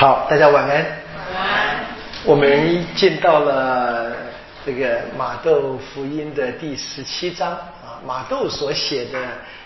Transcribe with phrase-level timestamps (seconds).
[0.00, 0.76] 好，大家晚安。
[1.34, 1.84] 晚安。
[2.24, 4.14] 我们进到了
[4.64, 9.18] 这个马窦福音的第十七章啊，马窦所写的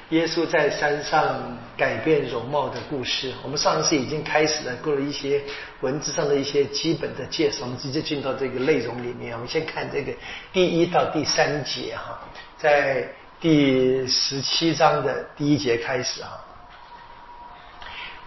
[0.09, 1.39] 耶稣在山上
[1.77, 3.31] 改变容貌的故事。
[3.43, 5.39] 我们上次已经开始了，过了一些
[5.83, 9.35] 文字上的一些基本的介绍，我们直接进到这个内容里面。
[9.35, 10.11] 我们先看这个
[10.51, 12.19] 第一到第三节哈，
[12.57, 13.07] 在
[13.39, 16.41] 第十七章的第一节开始啊。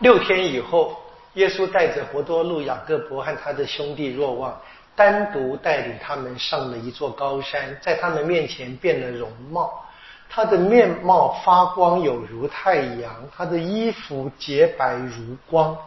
[0.02, 1.02] 六天以后，
[1.36, 4.60] 耶稣带着伯多禄、雅各伯和他的兄弟若望，
[4.96, 9.82] 单独带领他们上了一座高山，在他们面前变了容貌。
[10.30, 15.78] 他的面貌发光，有如太阳；他的衣服洁白如光。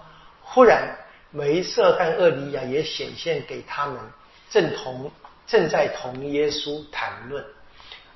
[0.42, 0.88] 忽然，
[1.30, 3.96] 梅瑟和厄里亚也显现给他们，
[4.48, 5.10] 正同
[5.46, 7.44] 正在同耶稣谈论。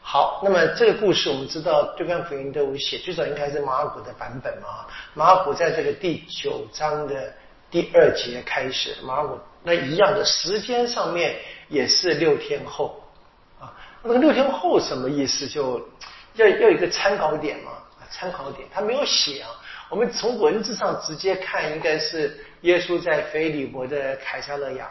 [0.05, 4.84] 好，那么这个故事我们知道，对方福音都有写，最早应该是马尔谷的版本嘛。
[5.15, 7.33] 马尔谷在这个第九章的
[7.70, 11.37] 第二节开始，马尔谷那一样的时间上面
[11.69, 13.00] 也是六天后
[13.61, 13.72] 啊。
[14.03, 15.47] 那个六天后什么意思？
[15.47, 15.81] 就
[16.34, 17.70] 要要一个参考点嘛，
[18.11, 19.48] 参考点他没有写啊。
[19.89, 24.91] 我们从文字上直接看，应该是耶稣在腓利伯的凯撒勒亚。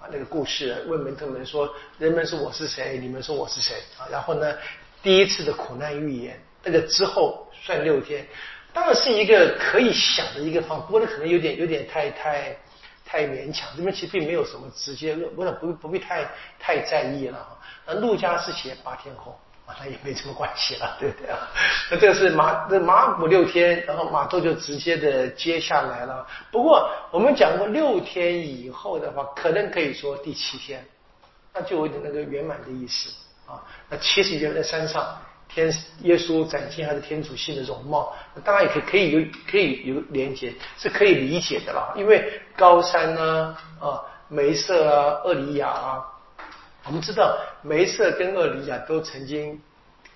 [0.00, 1.68] 啊，那个故事问门徒们说
[1.98, 2.98] ：“人们说我是谁？
[2.98, 4.56] 你们说我是谁？”啊，然后呢，
[5.02, 8.24] 第一次的苦难预言，那个之后算六天，
[8.72, 12.56] 当然是一个可以想的一个方，不过呢可能有点有点太太
[13.04, 13.68] 太勉强。
[13.76, 16.24] 这边其实并没有什么直接，我想不不必太
[16.60, 17.58] 太在意了哈。
[17.84, 19.36] 那陆家是写八天后。
[19.78, 21.38] 那也没什么关系了，对不对啊？
[21.90, 26.26] 那这是马这马古六天，然后马窦就直接的接下来了。
[26.50, 30.84] 不过我们讲过六天以后的话，可能可以说第七天，
[31.52, 33.10] 那就有点那个圆满的意思
[33.46, 33.62] 啊。
[33.90, 35.04] 那其实就在山上，
[35.48, 41.92] 天耶稣展现他的天主性的容貌，当然也可以可以有可以有连接，是可以理解的了。
[41.94, 46.04] 因为高山呢啊，梅瑟啊，厄里亚啊。
[46.88, 49.60] 我们知道梅瑟跟厄里亚都曾经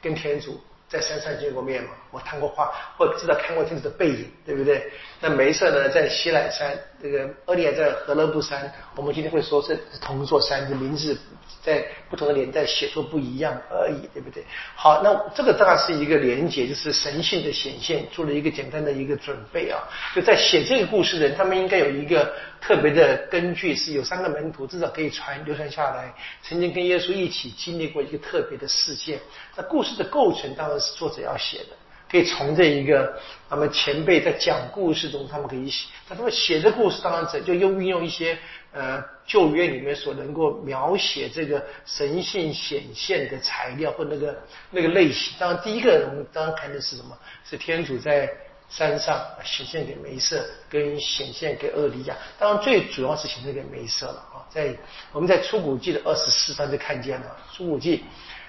[0.00, 4.92] 跟天主在山上见过面嘛，我谈过话，或者知道看过天主的背影，对不对？
[5.18, 11.18] 那梅瑟呢，在西乃山，这个厄利亚在何勒布山，我们今天会说是同一座山，的名字。
[11.62, 14.44] 在不同的年代写作不一样而已，对不对？
[14.74, 19.78] 好，那这个当然是一个连结，就是神性的显现，做了一个简单的一个准备啊。
[20.12, 26.12] 就在写这个故事的人，他们应该有一个特别的根据，是有三个门徒，至少可以传流传下来，
[26.42, 29.20] 曾经跟耶稣一起经历过一个特别的事件。
[29.54, 31.76] 那故事的构成当然是作者要写的。
[32.12, 33.18] 可以从这一个，
[33.48, 38.38] 他们前辈在讲故事中，他们可以写，他们写的故事当然就用运用一些
[38.70, 44.38] 呃旧约里面所能够描写这个神性显现的材料或那个
[44.70, 45.32] 那个类型。
[45.38, 47.16] 当然，第一个我们当然谈的是什么？
[47.48, 48.28] 是天主在
[48.68, 52.14] 山上显现给梅瑟，跟显现给厄里亚。
[52.38, 54.44] 当然，最主要是显现给梅瑟了啊。
[54.50, 54.76] 在
[55.12, 58.04] 我们在出谷记的二十四章就看见了出谷记。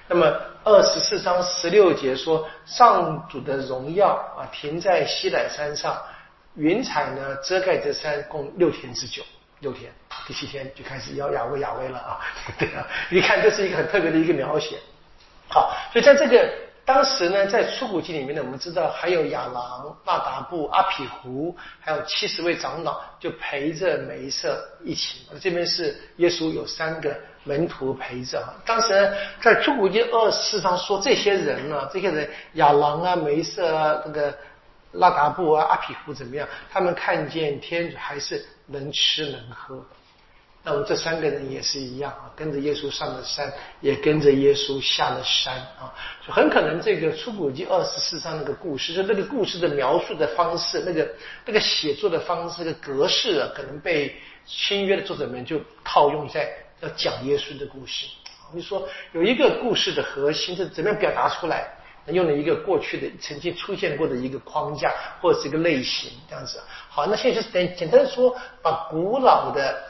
[0.08, 0.34] 那么
[0.64, 6.02] 二十四章十六节说，上主的荣耀啊停在西乃山上，
[6.56, 9.24] 云彩呢遮盖这山，共六天之久。
[9.60, 9.90] 六天，
[10.28, 12.20] 第七天就开始要亚威亚威了啊！
[12.60, 14.78] 对啊，你看这是一个很特别的一个描写。
[15.48, 16.54] 好，所以在这个
[16.86, 25.28] 当时呢，在出谷记里面呢，我们知道还有亚郎、纳达布、阿匹胡，还有七十位长老就陪着梅瑟一起。
[25.40, 27.16] 这边是耶稣有三个。
[27.46, 34.34] 门徒陪着当时，在出谷记二十四章说这些人呢，这些人亚郎啊、梅瑟啊、这个
[34.94, 36.48] 拉达布啊、阿匹胡怎么样？
[36.72, 39.86] 他们看见天主还是能吃能喝。
[40.64, 43.52] 那么这三个人也是一样啊，跟着耶稣上了山，
[43.82, 45.94] 也跟着耶稣下了山啊。
[46.26, 51.08] 就很可能这个出谷记二十四章那个故事，就那个故事的描述的方式，那个
[51.46, 54.16] 那个写作的方式、个格式啊，可能被
[54.46, 56.50] 新约的作者们就套用在。
[56.82, 58.08] 要讲耶稣的故事，
[58.52, 61.66] 你说有一个故事的核心是怎么样表达出来，
[62.08, 66.62] 用了一个过去的曾经出现过的一个框架或者是一个类型这样子。
[66.90, 69.82] 好，那现在就简简单说，把古老的、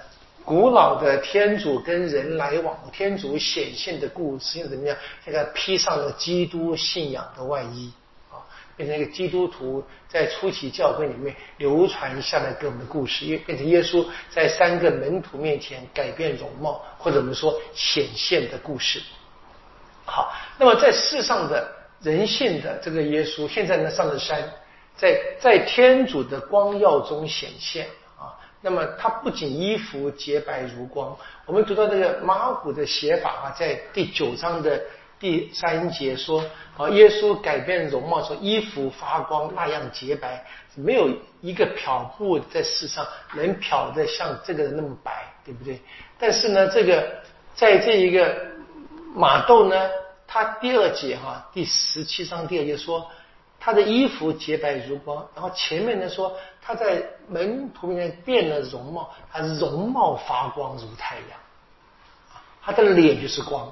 [0.45, 4.98] 古老的天主跟人来往、天主显现的故事，又怎么样？
[5.25, 7.92] 这个披上了基督信仰的外衣。
[8.30, 8.42] 啊
[8.75, 19.00] 变成一个基督徒在初期教会里面流传下来给我们的故事，因为变成耶稣在三个门徒面前改变容貌，或者我们说显现的故事。
[20.06, 24.44] 好，那么在世上的人性的这个耶稣，现在呢上了山，
[24.98, 27.88] 在在天主的光耀中显现。
[28.63, 31.15] 那么他不仅衣服洁白如光，
[31.45, 34.81] 我们读到这个马古的写法啊，在第九章的。
[35.19, 36.44] 第三节说，
[36.75, 40.45] 啊，耶稣改变容貌说衣服发光那样洁白，
[40.75, 45.80] 没有一个漂布在世上能漂的像这个人那么白，对不对？
[46.19, 47.07] 但是呢，这个
[47.56, 48.36] 在这一个
[49.15, 49.89] 马窦呢，
[50.27, 53.10] 他第二节哈，第十七章第二节说，
[53.62, 61.39] 他的衣服洁白如光，然后前面呢说他在门徒面前变了容貌，他容貌发光如太阳，
[62.62, 63.71] 他的脸就是光。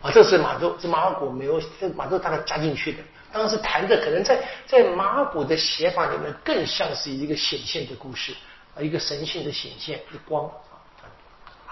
[0.00, 2.98] 啊，这是马窦，这马果没有，这马窦大概加进去的。
[3.32, 8.34] 当时谈的可能在在马果的写法里面，更像是一个显现的故事
[8.74, 10.50] 啊，一个神性的显现，一光。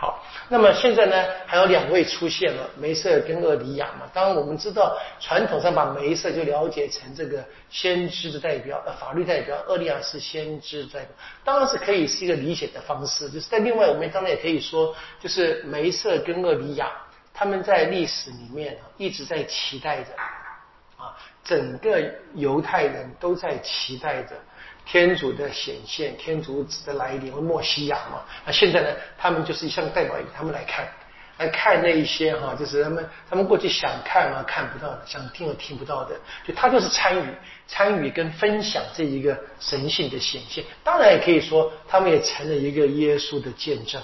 [0.00, 4.08] 好，那么现在呢，还有两位出现了，梅瑟跟厄里亚嘛。
[4.14, 11.08] 当然我们知道，传统上把梅瑟就了解成这个先知的代表，呃，法律代表；厄里亚是先知代表，
[11.44, 13.28] 当然是可以是一个理解的方式。
[13.28, 16.90] 就是在另外，我们当然也可以说，就是梅瑟跟厄里亚。
[17.34, 20.10] 他们在历史里面一直在期待着，
[20.96, 21.12] 啊，
[21.44, 22.02] 整个
[22.34, 24.34] 犹太人都在期待着
[24.90, 28.24] 天主的显现，天主子的来临，莫西亚嘛。
[28.44, 30.84] 那现在呢，他们就是像代表他们来看，
[31.38, 37.22] 来看那一些哈，就是他们他们过去想看嘛看不到的，想听又听不到的，就他就是参与
[37.68, 40.64] 参与跟分享这一个神性的显现。
[40.82, 44.02] 当然也可以说，他们也成了一个耶稣的见证。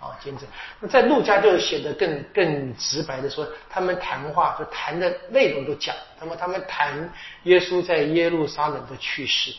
[0.00, 0.46] 啊，见证。
[0.78, 7.12] 那在陆家就显得更更直白的说，他们谈话就谈的内容都讲，那么他们谈
[7.42, 9.52] 耶稣在耶路撒冷的去世，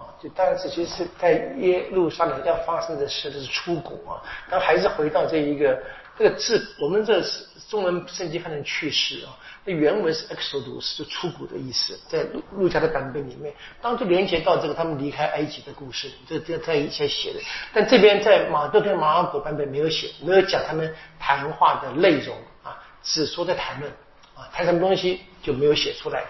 [0.00, 5.78] 啊，就当然是其实是在耶路撒冷要发生的事，这是出国啊，但还是回到这一个
[6.18, 9.36] 这个字，我们这是中文圣经翻成去世啊。
[9.62, 17.40] 那原文是 exodus，就出谷的意思，在路路加的版本里面，当初连接到这个他们离开埃及的故事，这这在以前写的。
[17.74, 23.92] 但这边在马窦跟马尔谷版本没有写，没有讲他们谈话的内容啊，只说在谈论
[24.34, 26.24] 啊，谈什么东西就没有写出来。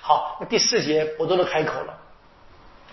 [0.00, 1.98] 好，那第四节伯多禄开口了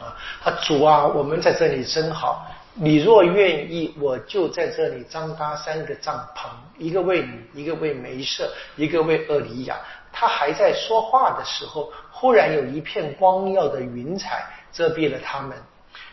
[0.03, 2.45] 啊，他主啊，我们在这里真好。
[2.75, 6.47] 你若愿意，我就在这里张搭三个帐篷，
[6.79, 9.77] 一个为你，一个为梅瑟，一个为厄里亚。
[10.11, 15.55] 他还在说话的时候，忽然有一片光耀的云彩遮蔽了他们，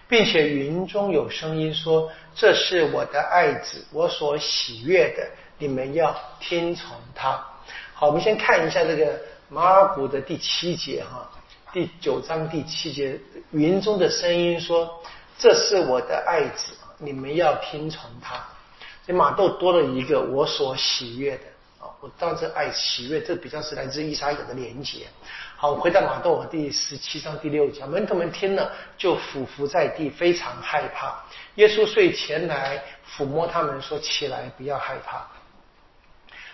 [0.06, 5.26] 并且云中有声音说：“这是我的爱子，我所喜悦的，
[5.56, 7.42] 你们要听从他。”
[7.94, 11.26] 好，我们先看一下这个马尔谷的第七节哈，
[11.72, 13.18] 第九章第七节，
[13.52, 15.02] 云中的声音说。
[15.38, 18.44] 这是我的爱子，你们要听从他。
[19.06, 21.44] 这马窦多了一个我所喜悦的
[21.78, 25.06] 啊，我当这爱喜悦，这比较是来自伊莎雅的连结。
[25.56, 31.24] 好，回到马窦第十七章第六节，门徒们听了就俯伏在地，非常害怕。
[31.54, 32.82] 耶稣遂前来
[33.16, 35.26] 抚摸他们，说：“起来，不要害怕。”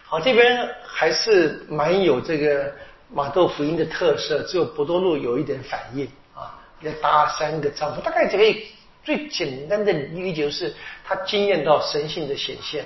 [0.06, 2.72] 好，这边还是蛮有这个
[3.10, 8.68] 马窦福音的特色，只有博多禄有一点反应啊，要搭三个帐篷，大概可以。
[9.04, 10.74] 最简单的理解就是，
[11.04, 12.84] 他惊艳到神性的显现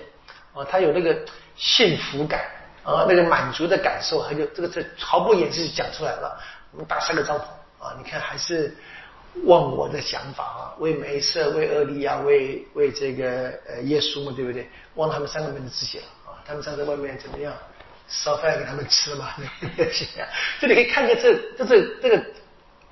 [0.52, 1.18] 啊，他有那个
[1.56, 2.42] 幸福感
[2.84, 6.38] 啊，那个满足的感受，他就这个这毫不掩饰讲出来了。
[6.72, 7.42] 我们打三个帐篷
[7.82, 8.76] 啊，你看还是
[9.46, 14.68] 忘我的想法啊，为梅瑟、为厄利亚、为为这个呃耶稣嘛，对不对？
[14.96, 17.50] 忘了他们三个人的自己了啊，他们站在外面怎么样
[18.10, 19.30] 烧饭给他们吃嘛？
[20.60, 22.22] 这里可以看见这这这这个。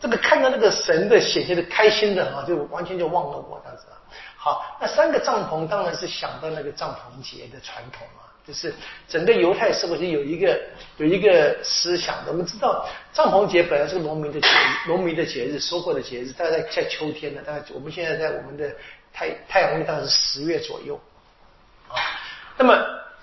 [0.01, 3.83] 这个看到那个神的显现的开心的啊，就完全就忘了我，当时。
[4.37, 8.73] 好，那三个帐篷当然是想到那个帐篷节的传统啊，就是
[9.09, 10.57] 整个犹太社会就有一个
[10.99, 12.31] 有一个思想的。
[12.31, 18.71] 我们知道帐篷节本来是个农民的节日，农民的节日，收获的节日，大概在秋天的，大概我们现在在我们的
[19.13, 20.95] 太太阳历大概是十月左右
[21.89, 21.99] 啊。
[22.57, 22.73] 那么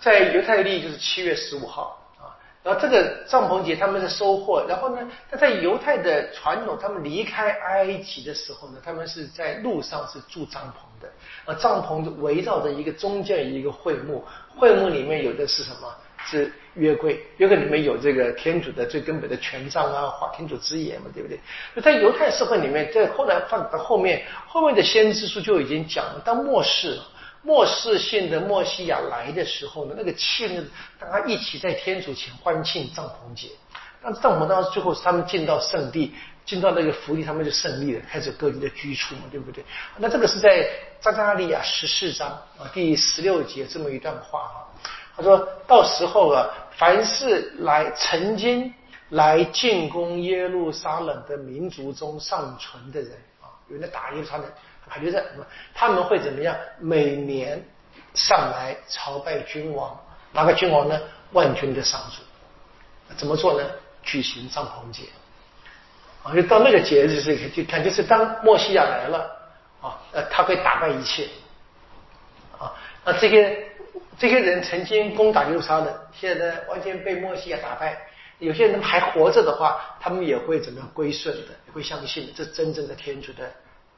[0.05, 2.29] 在犹太历就是七月十五号啊。
[2.61, 11.09] 然后这个帐篷节他们是收获，然后呢，他在犹太的传统，他们离开埃及的时候呢，他们是在路上是住帐篷的，
[11.45, 14.23] 啊，帐篷围绕着一个中间一个会幕，
[14.55, 15.91] 会幕里面有的是什么？
[16.27, 21.39] 是约柜，约柜里面有这个天主的最根本的权杖啊，华天主之言嘛，对不对？
[21.81, 26.99] 在犹太社会里面，在后来放到后面，后面的先知书就已经讲了，到末世。
[27.45, 30.65] 末世性的墨西亚来的时候呢，那个气氛，
[30.99, 33.49] 大家一起在天主前欢庆帐篷节。
[34.01, 39.63] 那帐篷当时最后他们进到圣地，进到那个福地，他们就胜利了，开始各地的居处嘛，对不对？
[39.97, 40.67] 那这个是在
[40.99, 44.57] 扎加利亚十四章啊第十六节这么一段话啊。
[45.15, 45.37] 他说
[45.67, 48.73] 到时候啊，凡是来曾经
[49.09, 54.45] 来进攻耶路撒冷的民族中尚存的人啊，有人打耶路撒冷。
[54.87, 55.23] 还留着，
[55.73, 56.55] 他们会怎么样？
[56.79, 57.63] 每年
[58.13, 59.99] 上来朝拜君王，
[60.31, 60.99] 哪个君王呢？
[61.31, 63.15] 万军的上主。
[63.15, 63.69] 怎么做呢？
[64.03, 65.03] 举行帐篷节。
[66.23, 69.29] 啊，就到那个节日是就看就是当墨西亚来了
[69.81, 71.27] 啊，呃，他会打败一切。
[72.57, 72.73] 啊，
[73.03, 73.67] 那这些
[74.17, 77.95] 这些人曾经攻打犹沙的，现在完全被墨西亚打败。
[78.39, 83.49] 有些人还活着的话，他们也会怎么样归顺的，会相信这真正的天主的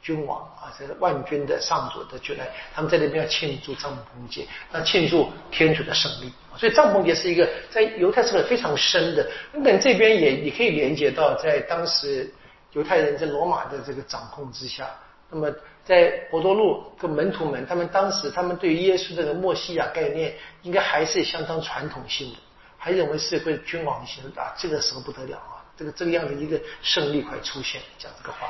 [0.08, 6.32] 君王啊，这是万军的上主的君来，他们在那边要庆祝帐篷节，那庆祝天主的胜利。
[6.56, 9.30] 所以帐篷节是一个在犹太社会非常深的。
[9.52, 12.34] 那这边也你可以连接到在当时
[12.72, 14.88] 犹太人在罗马的这个掌控之下，
[15.30, 22.38] 那么在博多禄跟门徒们，他们当时他们对耶稣这个墨西亚概念，应该还是相当传统性的。
[22.78, 28.50] 还认为是会君王型啊，这个时候不得了啊，这个这个样的一个胜利快出现，讲这个话。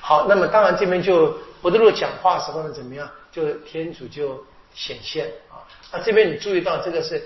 [0.00, 3.08] 好，那么当然这边就伯多禄讲话时候呢，怎么样？
[3.32, 5.64] 就天主就显现啊。
[5.90, 7.16] 那这边你注意到这个是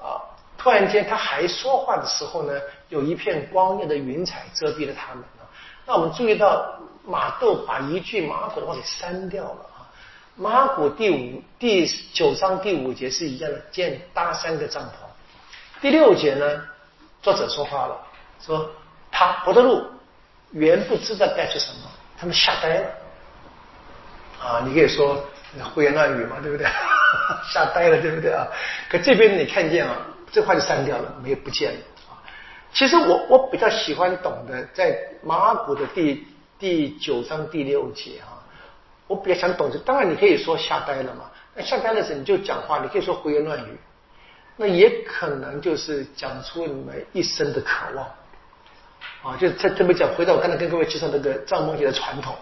[0.00, 0.22] 啊，
[0.56, 5.44] 突然间他还说话的时候呢，有一片光亮的云彩遮蔽了他们啊。
[5.84, 9.90] 那我们注意到马窦把一句马可的话给删掉了啊。
[10.36, 15.80] 马可第五第九章第五节是一样的，建搭三个帐篷。
[15.80, 16.62] 第六节呢，
[17.20, 18.00] 作者说话了，
[18.40, 18.70] 说
[19.12, 19.86] 他伯德禄
[20.50, 21.88] 原不知道该做什么，
[22.18, 22.88] 他们吓呆了
[24.42, 24.62] 啊！
[24.66, 25.24] 你可以说
[25.72, 26.66] 胡言乱语嘛，对不对？
[27.52, 28.46] 吓呆了，对不对啊？
[28.88, 29.96] 可这边你看见啊，
[30.32, 31.78] 这话就删掉了，没有不见了。
[32.72, 36.26] 其实我我比较喜欢懂得在马古的第
[36.58, 38.40] 第九章第六节啊，
[39.06, 39.78] 我比较想懂这。
[39.80, 43.78] 当然你可以说吓呆了嘛，那吓呆了时候你就讲话，你可以说胡言乱语。
[44.56, 48.06] 那也可能就是讲出你们一生的渴望
[49.22, 49.36] 啊！
[49.38, 52.34] 就这这么讲，回到我刚才跟各位介绍那个赵梦杰的传统，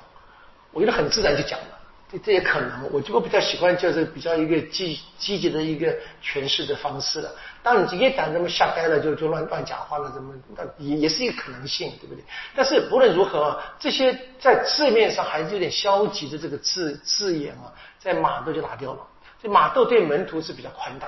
[0.72, 1.66] 我觉得很自然就讲了。
[2.10, 7.30] 这这也可能，我就我比较喜欢就是比较一个积积极的一个诠释的方式了。
[7.62, 12.25] 当你直接讲这么吓呆了，就就乱乱讲话了，怎么那也也是一个可能性，对不对？
[12.56, 17.70] 但是不论如何，这些在字面上还是有点消极的这个字字眼啊，
[18.00, 19.00] 在马窦就拿掉了。
[19.40, 21.06] 这马豆对门徒是比较宽大。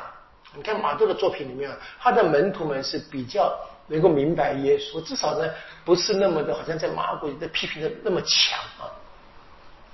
[0.54, 5.48] 你看马窦的作品里面，他的门徒们是比较能够明白耶稣，至少呢
[5.84, 8.90] 不是那么的，好像在马古的批评的那么强啊。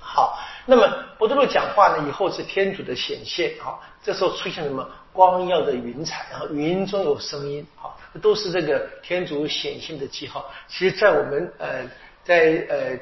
[0.01, 0.89] 好，那么
[1.19, 10.51] 伯多禄讲话呢以后是天主的显现啊，这时候出现什么光耀的云彩，然后云中有声音，好，这都是这个天主显现的记号。
[10.67, 11.85] 其实，在我们呃
[12.25, 12.99] 在呃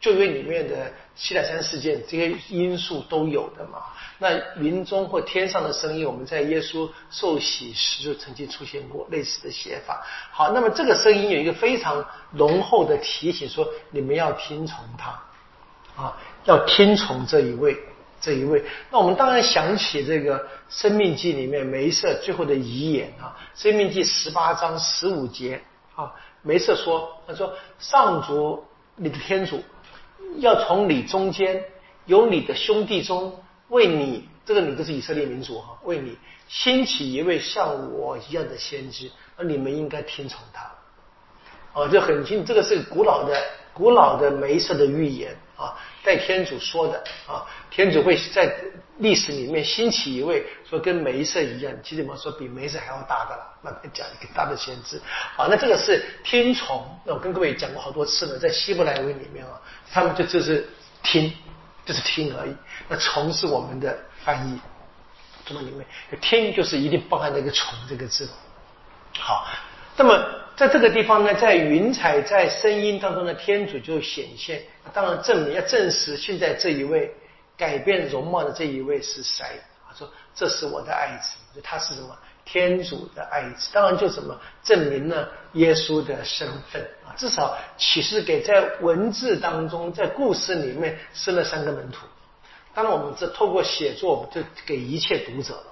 [0.00, 3.82] 旧约里面的西奈山事件，这些因素都有的嘛。
[4.18, 10.02] 那云中或天上的声音，我们在耶稣受洗时就曾经出现过类似的写法。
[10.32, 17.76] 好，那么这个声音有一个非常浓厚的提醒，说你们要听从他，啊，要听从这一位，
[18.18, 18.64] 这一位。
[18.90, 20.38] 那我们当然想起这个
[20.70, 25.62] 《生命记》里面梅瑟最后的遗言啊，《生命记》十八章十五节
[25.94, 28.64] 啊，梅瑟说，他说上主
[28.96, 29.62] 你的天主
[30.38, 31.64] 要从你中间
[32.06, 33.42] 有你的兄弟中。
[33.68, 36.18] 为你，这个你就是以色列民族哈，为你
[36.48, 40.68] 兴起一位像我一样的先知，而你们应该听从他。
[41.72, 43.40] 哦，这很清，这个是古老的、
[43.72, 48.52] 古老的梅瑟的预言啊，在天主说的啊，天主会在
[49.00, 55.00] 历史里面兴起一位说跟梅瑟一样，其实我们说比梅瑟还要大的了，那讲一个大的先知。
[55.36, 56.86] 好，那这个是听从。
[57.04, 59.60] 那我跟各位讲过好多次了，在希伯来文里面啊，
[59.92, 60.66] 他们就就是
[61.02, 61.32] 听。
[61.82, 62.54] 就是听而已，
[62.88, 64.60] 那从是我们的翻译，
[65.44, 65.84] 中文里面
[66.20, 68.28] 听就是一定包含那个从这个字。
[69.18, 69.48] 好，
[69.96, 77.12] 那么在这个地方呢，在云彩在声音当中的，天主就显现，当然证明要证实现在这一位
[77.60, 79.44] 改变容貌的这一位是谁。
[79.86, 82.16] 他说这是我的爱子，他是什么？
[82.46, 87.12] 天主的爱子，当然就什么证明了耶稣的身份啊？
[87.16, 92.06] 至少启示给在文字当中，在故事里面生了三个门徒。
[92.72, 95.66] 当然，我们这透过写作，就给一切读者了。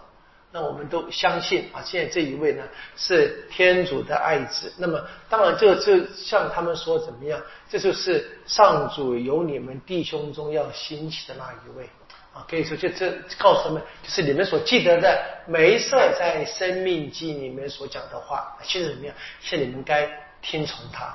[0.50, 2.62] 那我们都相信啊，现在这一位呢
[2.97, 4.73] 是天主的爱子。
[4.78, 7.38] 那么，当然这就像他们说怎么样？
[7.69, 11.85] 这就是上主由你们弟兄中要兴起的那一位
[12.33, 12.47] 啊。
[12.49, 19.14] 可以说，就这告诉他们，就是你们所记得的梅瑟在《生命记》里面所讲的话，现在怎么样？
[19.43, 21.14] 现在你们该听从他。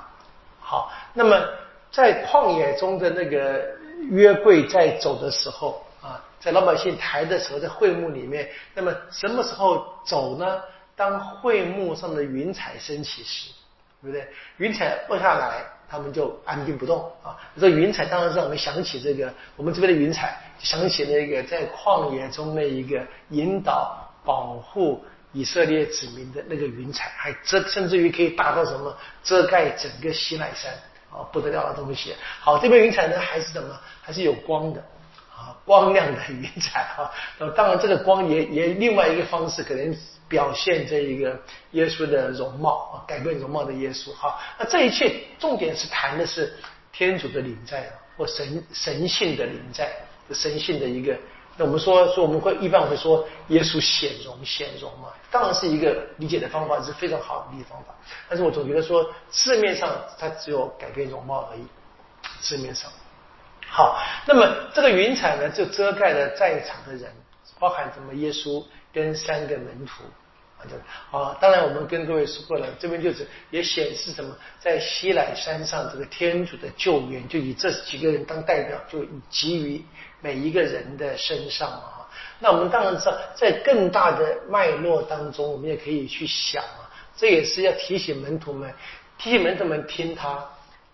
[0.60, 1.44] 好，那么
[1.90, 3.60] 在旷野中的那个
[4.10, 10.60] 约柜在走的时候啊，在老百姓抬的时候，在会幕里面，那么什么时候走呢？
[10.94, 13.50] 当会幕上的云彩升起时，
[14.02, 14.28] 对不对？
[14.58, 15.64] 云彩落下来。
[15.86, 17.36] 他们就安定不动啊！
[17.60, 30.72] 这云彩当然让我们想起这个，我们这边的云彩，想起那个在旷野中的一个引导、保护、以色列子民的那个云彩，还遮甚至于可以大到什么遮盖整个西奈山
[31.12, 32.16] 啊，不得了的东西。
[32.40, 33.78] 好，这边云彩呢还是什么？
[34.02, 34.82] 还是有光的
[35.64, 37.10] 光亮的云彩啊。
[37.38, 39.96] 那当然，这个光也也另外一个方式，可能
[40.28, 41.36] 表现这一个
[41.72, 44.14] 耶稣的容貌啊，改变容貌的耶稣。
[44.14, 46.52] 好，那这一切重点是谈的是
[46.92, 49.92] 天主的临在啊，或神神性的临在，
[50.32, 51.16] 神性的一个。
[51.56, 57.94] 那我们说说，我们会一般会说耶稣显容显容嘛，当然是一个理解的方法，是非常好的理解方法。
[58.28, 61.64] 但是我总觉得说字面上它只有改变容貌而已，
[62.40, 62.90] 字面上。
[63.76, 67.10] 好，那么这个云彩呢，就遮盖了在场的人，
[67.58, 70.04] 包含什么耶稣跟三个门徒。
[71.10, 79.84] 啊，当然我们跟各位说过了，这边就是也显示什么，在西乃山上这个天主的救援，就以这几个人当代表，就给予
[80.20, 82.08] 每一个人的身上啊。
[82.38, 88.72] 那我们当然知道，在更大的脉络当中，我们也可以去想啊，这也是要提醒门徒们，
[89.18, 90.42] 提醒门徒们听他，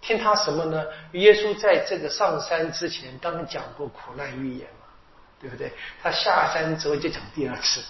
[0.01, 0.85] 听他什么呢？
[1.13, 4.87] 耶稣在这个上山之前，当然讲过苦难预言嘛，
[5.41, 5.71] 对不对？
[6.03, 7.81] 他下山之后就讲第二次。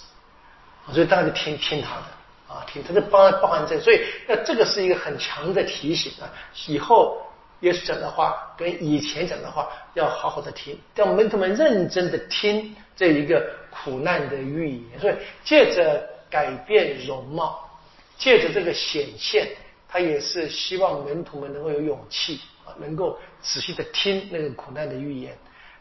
[0.92, 2.02] 所以大家就听听他的
[2.48, 6.26] 啊，听他的包包含这，所以那这个是一个很强的提醒啊。
[6.66, 7.22] 以后
[7.60, 14.98] 耶稣讲的话跟以前讲的话要好好的听，要门徒们认真的听这一个苦难的预言。
[14.98, 15.14] 所以
[15.44, 17.70] 借着改变容貌，
[18.18, 19.46] 借着这个显现，
[19.90, 25.36] 他也是希望门徒们能够有勇气啊，能够仔细的听那个苦难的预言。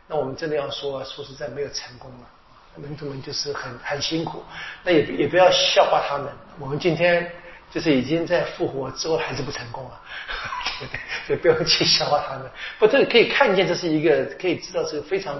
[0.08, 2.30] 那我们真的要说，说实在没有成功了。
[2.76, 4.42] 门徒们就是很很辛苦，
[4.84, 6.32] 那也也不要笑话他们。
[6.60, 7.30] 我们今天
[7.70, 10.02] 就是已经在复活之后还是不成功了，
[11.28, 11.52] 对不对？
[11.54, 12.50] 不要去笑话他们。
[12.80, 15.40] 不，这可以看见这是一个可以知道是非常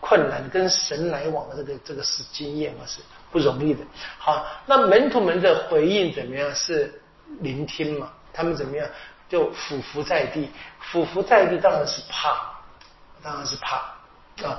[0.00, 3.00] 困难跟神来往的这个这个是经验嘛，是
[3.30, 3.84] 不容易的。
[4.18, 6.52] 好，那门徒们的回应怎么样？
[6.54, 7.00] 是
[7.40, 8.10] 聆听嘛？
[8.32, 8.86] 他们怎么样？
[9.28, 12.52] 就俯伏在地，俯伏在地当然是怕，
[13.22, 13.76] 当然是怕
[14.42, 14.58] 啊。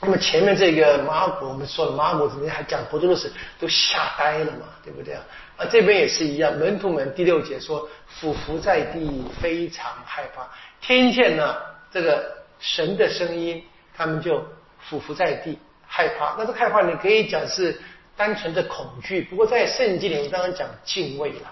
[0.00, 2.54] 那么前面这个马古，我们说了马古怎么样？
[2.54, 5.22] 还讲伯多禄是都吓呆了嘛，对不对啊？
[5.56, 10.46] 啊，这边也是一样，门徒们第六节说俯伏在地，非常害怕，
[10.80, 13.64] 听见了这个神的声音，
[13.96, 14.44] 他们就
[14.80, 16.34] 俯伏在地，害怕。
[16.36, 17.80] 那这害怕你可以讲是
[18.16, 21.50] 单纯的恐惧，不过在圣经里面当然讲敬畏了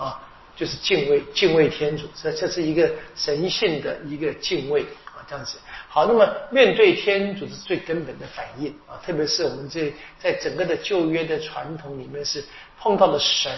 [0.00, 0.18] 啊，
[0.56, 5.58] 就是敬畏敬畏天主，这这是一个神性的一个敬畏啊，这样子。
[5.90, 12.42] 好，那么面对天主是最根本的反应啊，特别是我们这在整个的旧约的传统里面是
[12.80, 13.52] 碰到了神，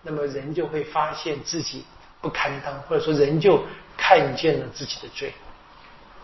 [0.00, 1.84] 那么人就会发现自己
[2.22, 3.62] 不堪当，或者说人就
[3.94, 5.30] 看见了自己的罪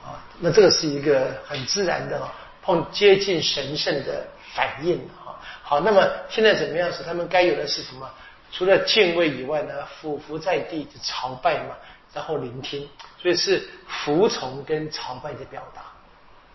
[0.02, 5.36] 啊，那这个是一个很自然的啊碰接近神圣的反应啊。
[5.62, 6.90] 好，那么现在怎么样？
[6.90, 8.10] 是他们该有的是什么？
[8.50, 11.74] 除了敬畏以外呢，俯伏在地就朝拜嘛。
[12.14, 12.88] 然后聆听，
[13.20, 15.82] 所以是服从跟朝拜的表达。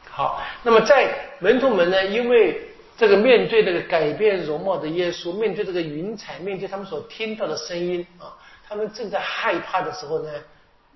[0.09, 2.59] 好，那么在门徒们呢，因为
[2.97, 8.33] 这个面对这个改变容貌的耶稣，面对这个云彩，面对他们所听到的声音啊，
[8.67, 10.31] 他们正在害怕的时候呢，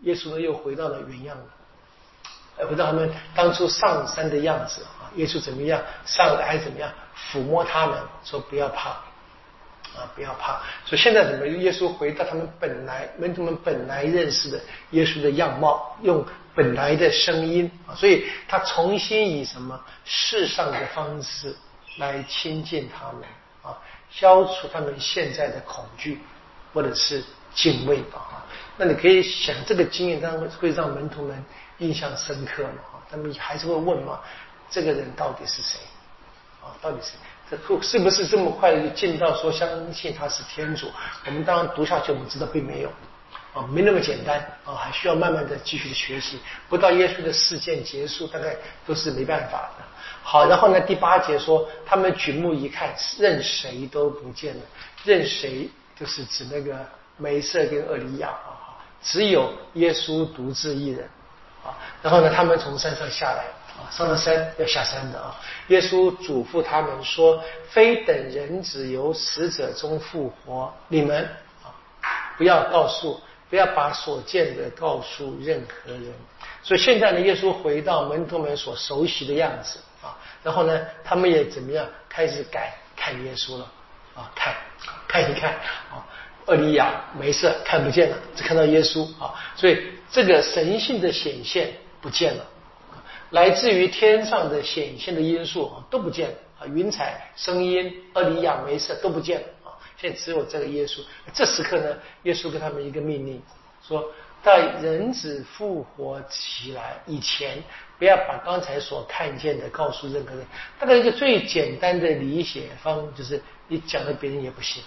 [0.01, 5.13] 耶稣呢又回到了原样了，回到他们当初上山的样子啊。
[5.15, 8.97] 耶稣怎么样上来怎么样抚摸他们，说不要怕。
[9.95, 10.62] 啊，不要怕！
[10.86, 11.47] 所以现在怎么？
[11.47, 14.60] 耶稣回到他们本来门徒们本来认识的
[14.91, 21.56] 耶稣的样貌，用本来的声音啊，所以他重新以什么世上的方式
[21.97, 23.23] 来亲近他们
[23.63, 23.78] 啊，
[24.10, 26.19] 消除他们现在的恐惧
[26.73, 27.23] 或者是
[27.56, 28.45] 敬畏吧啊。
[28.78, 31.43] 那你可以想，这个经验当然会会让门徒们
[31.80, 34.19] 印象深刻嘛啊，他们还是会问嘛，
[34.69, 35.80] 这个人到底是谁
[36.62, 36.69] 啊？
[36.82, 37.13] 到底是？
[37.49, 40.91] 这是不是这么快就进到说相信他是天主？
[41.25, 42.89] 我们当然读下去，我们知道并没有
[43.53, 46.39] 啊，没那么简单啊，还需要慢慢的继续的学习。
[46.67, 48.53] 不到耶稣的事件结束，大概
[48.86, 49.86] 都是没办法的。
[50.23, 54.62] 好，然后呢，第八节说他们举目一看，任谁都不见了，
[55.05, 56.75] 任谁就是指那个
[57.15, 61.10] 梅瑟跟厄利亚啊，只有耶稣独自一人
[61.63, 61.71] 啊。
[62.01, 63.45] 然后呢，他们从山上下来。
[63.77, 65.39] 啊，上了山要下山的啊！
[65.67, 71.23] 耶稣嘱咐他们说：“非等人子由死者中复活，你们
[71.63, 71.69] 啊，
[72.39, 76.11] 不要告诉，不要把所见的告诉任何人。”
[76.63, 83.71] 所以现在呢，耶稣回到门徒们所熟悉的样子啊，然后呢，他们也怎么样开始改看耶稣了
[84.15, 84.31] 啊？
[84.35, 84.55] 看，
[85.07, 85.51] 看一看
[85.91, 86.01] 啊，
[86.47, 92.43] 厄利亚没事，看不见了，只看到耶稣啊，所以这个神性的显现不见了。
[93.31, 101.01] 来自于天上的显现的因素啊都不见了啊，云彩、声音、厄里亚、梅瑟都不见了啊，现在只有这个耶稣。
[101.33, 103.41] 这时刻呢，耶稣给他们一个命令，
[103.85, 104.03] 说
[104.41, 107.61] 在人子复活起来以前，
[107.99, 110.45] 不要把刚才所看见的告诉任何人。
[110.79, 114.81] 大概一个最简单的理解方就是，你讲了别人也不信，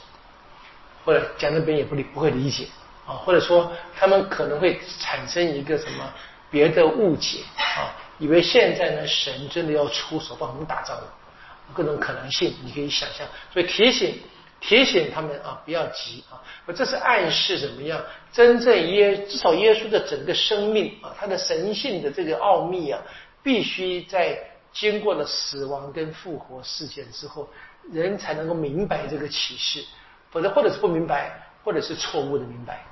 [1.04, 2.66] 或者讲了别人也不理不会理解
[3.06, 6.10] 啊，或者说他们可能会产生一个什么
[6.50, 7.40] 别的误解
[7.76, 7.94] 啊。
[8.20, 11.12] 以为现在呢，神真的要出手帮我们打仗了，
[11.74, 14.20] 各种可能性你可以想象，所以提醒
[14.60, 16.36] 提醒他们啊，不要急啊，
[16.76, 17.98] 这是暗示怎么样？
[18.30, 23.00] 真正耶至少耶稣的整个生命啊，他的神性的这个奥秘啊，
[23.42, 24.38] 必须在
[24.70, 27.48] 经过了死亡跟复活事件之后，
[27.90, 29.82] 人才能够明白这个启示，
[30.30, 31.32] 否则或者是不明白，
[31.64, 32.84] 或者是错误的明白。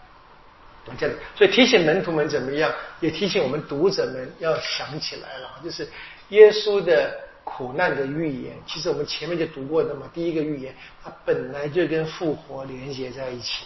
[0.96, 5.88] 这样，所以提醒门徒们怎么样，也提醒我们读者们要想起来了，就是
[6.28, 7.12] 耶稣的
[7.44, 8.56] 苦难的预言。
[8.66, 10.74] 其实我们前面就读过的嘛，第一个预言，
[11.04, 13.64] 它本来就跟复活连接在一起，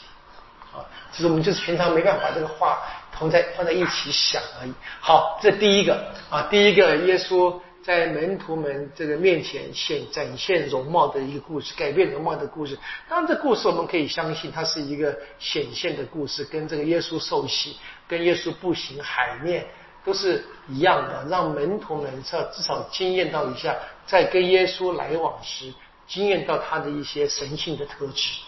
[0.72, 0.80] 啊，
[1.12, 2.78] 其实我们就是平常没办法把这个话
[3.12, 4.72] 同在放在一起想而已。
[5.00, 7.60] 好，这第一个啊，第一个耶稣。
[7.82, 12.78] 在门徒们这个面前显展现容貌的一个故事，改变容貌的故事。
[13.08, 19.66] 当然，这故事我们可以相信，它是一个显现的故事，跟这个耶稣受洗、跟耶稣步行海面
[20.04, 23.74] 都是一样的，让门徒们至少至少经验到一下，
[24.06, 25.72] 在跟耶稣来往时，
[26.06, 28.40] 经验到他的一些神性的特质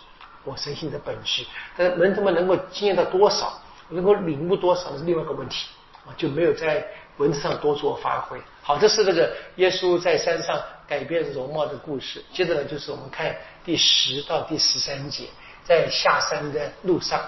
[0.45, 1.45] 或神性的本质。
[1.77, 5.67] 但是门徒们能够经验到多少，能够领悟多少是另外一个问题
[6.07, 8.39] 啊，就没有在文字上多做发挥。
[8.67, 12.25] 好，这是这个耶稣在山上改变容貌的故事。
[12.33, 15.29] 接着呢，就是我们看第十到第十三节，
[15.63, 17.21] 在下山的路上。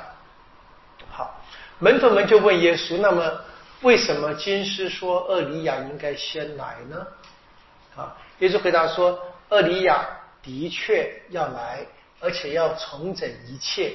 [1.11, 1.39] 好，
[1.79, 3.39] 门徒们就问耶稣：“那么，
[3.83, 7.07] 为什么经师说厄里亚应该先来呢？”
[7.95, 10.09] 啊，耶稣回答说：“厄里亚
[10.43, 11.85] 的确要来，
[12.19, 13.93] 而且要重整一切。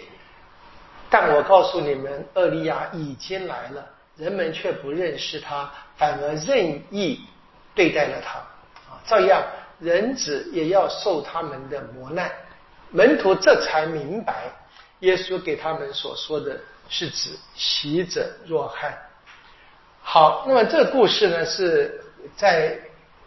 [1.09, 3.83] 但我告诉你们，厄里亚已经来了。”
[4.21, 7.25] 人们却不认识他，反而任意
[7.73, 8.37] 对待了他。
[8.87, 9.43] 啊，照样
[9.79, 12.31] 人子也要受他们的磨难。
[12.91, 14.43] 门徒这才明白，
[14.99, 16.55] 耶稣给他们所说的
[16.87, 18.95] 是指喜者若翰。
[20.03, 21.99] 好，那么这个故事呢，是
[22.37, 22.77] 在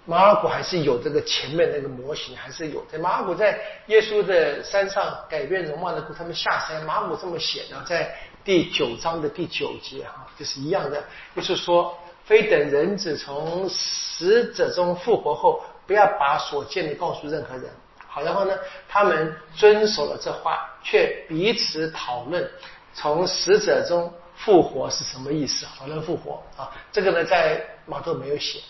[0.05, 8.15] 马尔谷还是有这个前面那个模型，还是有在马尔谷在耶稣的山上改变容貌的，他们下山，马尔谷这么写的，在。
[8.45, 11.03] 第九章的第九节哈，就是一样的，
[11.35, 17.71] 就是说，非等人子从死者中复活后，不要把所见的告诉任何人。
[18.07, 18.55] 好，然后呢，
[18.87, 22.49] 他们遵守了这话，却彼此讨论
[22.93, 25.67] 从死者中复活是什么意思。
[25.79, 28.61] 讨论复活啊，这个呢，在马窦没有写。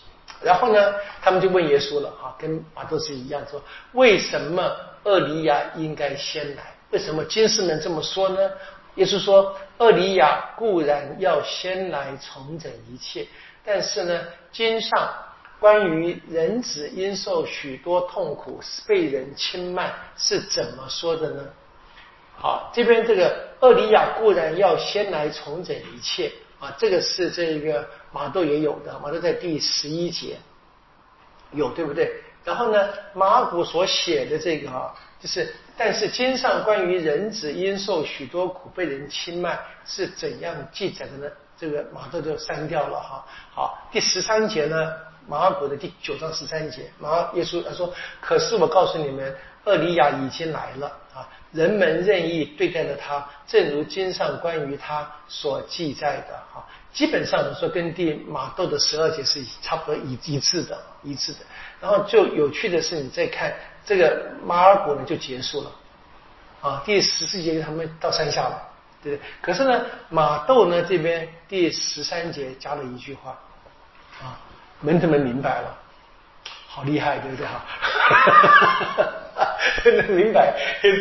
[0.41, 3.61] 然后呢，他们就问耶稣了啊，跟马窦是一样，说
[3.93, 4.71] 为什么
[5.03, 6.63] 厄利亚应该先来？
[6.91, 8.39] 为什么经师们这么说呢？
[8.97, 13.27] 耶稣说：“厄里亚固然要先来重整一切，
[13.65, 15.13] 但是呢，经上
[15.59, 21.45] 关于人子因受许多痛苦，被人轻慢，是怎么说的呢？”
[22.39, 26.31] 好，这边这个厄里亚固然要先来重整一切
[26.61, 30.37] 啊，这个是这个马窦也有的，马窦在第十一节
[31.51, 32.13] 有，对不对？
[32.45, 35.53] 然后呢，马古所写的这个啊，就是。
[35.77, 41.33] 但是经上关于人子因受许多苦被人轻慢是怎样记载的呢？
[41.57, 43.25] 这个马窦就删掉了哈。
[43.55, 44.93] 好，第十三节呢，
[45.29, 49.35] 马尔谷的第九章十三节，马耶稣他说：“可是我告诉你们，
[49.65, 56.65] 厄里亚已经来了啊，人们任意对待了他，正如经上关于他所记载的哈。
[56.93, 61.39] 基本上说跟第马窦的十二节是差不多一一致的，一致的。
[61.85, 63.53] 然后就有趣的是，你再看。
[63.85, 65.71] 这个马尔谷呢就结束了，
[66.63, 68.59] 啊，第十四节他们到山下了，
[69.03, 69.27] 对不对？
[69.43, 73.39] 可是呢，马窦呢这边第十三节加了一句话，
[74.23, 74.41] 啊，
[74.81, 75.79] 门徒们明白了，
[76.67, 77.47] 好厉害，对不对？
[77.47, 77.61] 哈，
[80.17, 80.55] 明白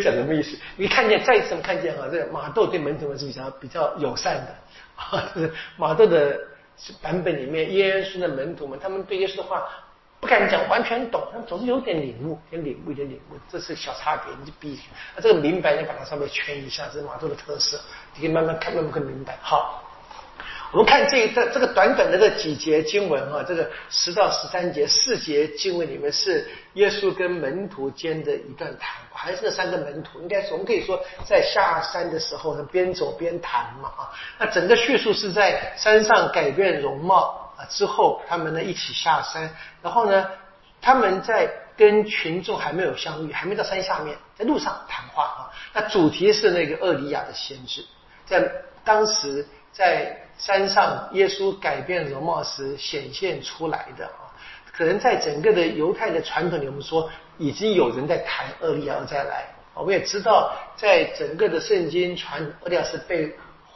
[0.04, 0.60] 讲什么意思？
[0.76, 4.54] 你看见再一次看见啊，这个马窦对门徒们是比较比较友善的，
[4.98, 6.38] 啊，是马窦的
[7.02, 9.64] 版本里面，耶稣的门徒们，他们对耶稣的话。
[10.24, 14.34] 不敢讲完全懂，但总是有点领悟，点领悟，一点领悟，这是小差别。
[14.40, 14.80] 你就比
[15.18, 17.78] 那这个明白，你把它稍微圈一下，这是马窦的特色，
[18.16, 19.38] 你可以慢慢看，慢慢看明白。
[19.42, 19.84] 好，
[20.72, 30.22] 我们看这这这个短短的这几节经文啊，这个十到十三节四节经文里面是耶稣跟门徒间的一段谈话，还是那三个门徒？
[30.22, 34.10] 应该是我们可以说在下山的时候呢，边走边谈嘛啊。
[34.40, 37.42] 那整个叙述是在山上改变容貌。
[37.58, 39.50] 啊之后，他们呢一起下山，
[39.82, 40.30] 然后呢，
[40.82, 45.42] 他们在跟群众还没有相遇，还没到山下面，在路上谈话啊。
[45.74, 47.84] 那主题是那个厄里亚的先知，
[48.26, 48.52] 在
[48.84, 54.30] 当时在山上，耶稣改变容貌时显现出来的啊。
[54.72, 59.46] 可能在整个的犹太的传统里，我们说已经有人在谈厄里亚再来。
[59.74, 63.36] 我们也知道，在整个的圣经传，厄里亚是被。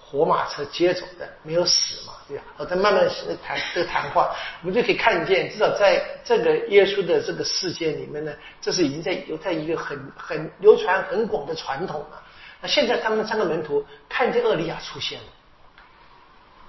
[0.09, 2.43] 活马车接走的，没有死嘛，对吧？
[2.55, 3.05] 我在慢慢
[3.45, 12.23] 谈这个谈话，我们就可以看见，至少在这个耶稣的这个世界里面呢，这是已经在有在一个很很流传很广的传统了。
[12.61, 15.25] 那现在他们三个门徒看见厄利亚出现了，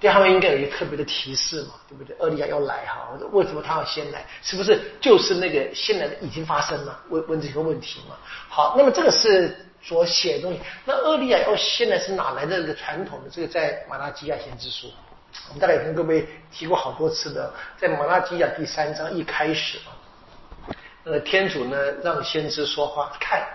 [0.00, 2.16] 对他们应该有一个特别的提示嘛，对不对？
[2.18, 4.26] 厄利亚要来哈，为什么他要先来？
[4.42, 7.00] 是不是就是那个先来的已经发生了？
[7.08, 8.16] 问问这个问题嘛？
[8.48, 9.64] 好，那么这个是。
[9.80, 13.30] 所写的东西，那厄利亚要现在是哪来的这个传统的？
[13.30, 14.90] 这个在马拉基亚先知书，
[15.48, 19.94] 我们大概也跟各位提过好多次的，在马拉基亚第三章一开始啊，
[21.04, 23.46] 呃，天主呢让先知说话，看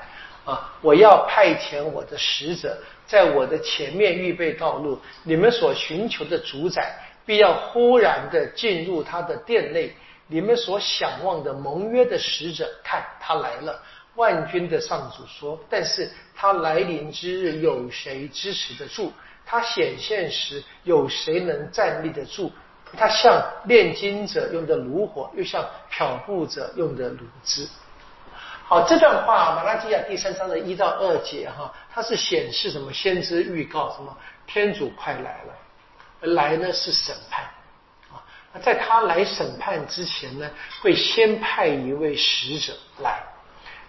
[0.46, 9.94] 啊，我要派遣我的使者在我的前面预备道路，你们所寻求的主宰必要忽然的进入他的殿内，
[10.28, 13.80] 你们所想望的盟约的使者，看他来了。
[14.16, 19.12] 万军的上主说：“但是他来临之日，有谁支持得住？
[19.46, 22.52] 他显现时，有谁能站立得住？
[22.96, 27.68] 他像炼金者用的炉火，又像漂布者用的炉汁。”
[28.66, 32.94] 好，这段话，马拉基亚第三章的一到二节，哈，它是显示什么？
[32.94, 34.16] 先知预告什么？
[34.46, 37.44] 天主快来了，来呢是审判
[38.12, 38.22] 啊。
[38.62, 40.50] 在他来审判之前呢，
[40.82, 43.24] 会先派一位使者来。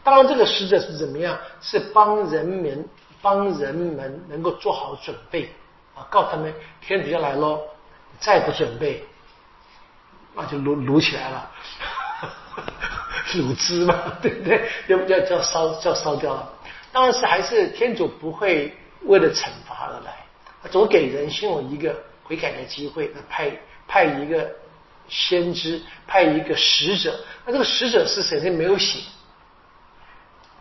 [0.05, 1.37] 当然，这个使者是怎么样？
[1.63, 2.87] 是帮人民、
[3.23, 5.49] 帮人们能够做好准备
[5.97, 6.07] 啊！
[6.11, 7.59] 告诉他们，天主要来喽，
[8.21, 9.03] 再不准备，
[10.35, 11.51] 那就炉炉起来了，
[13.37, 14.69] 炉汁嘛， 对不对？
[14.89, 16.53] 要要要烧，要烧掉了。
[16.93, 20.27] 当然是还是天主不会为了惩罚而来，
[20.71, 23.51] 总给人心有一个悔改的机会，派
[23.89, 24.51] 派一个
[25.09, 27.19] 先知，派一个使者。
[27.47, 28.39] 那这个使者是谁？
[28.39, 29.01] 他没有写。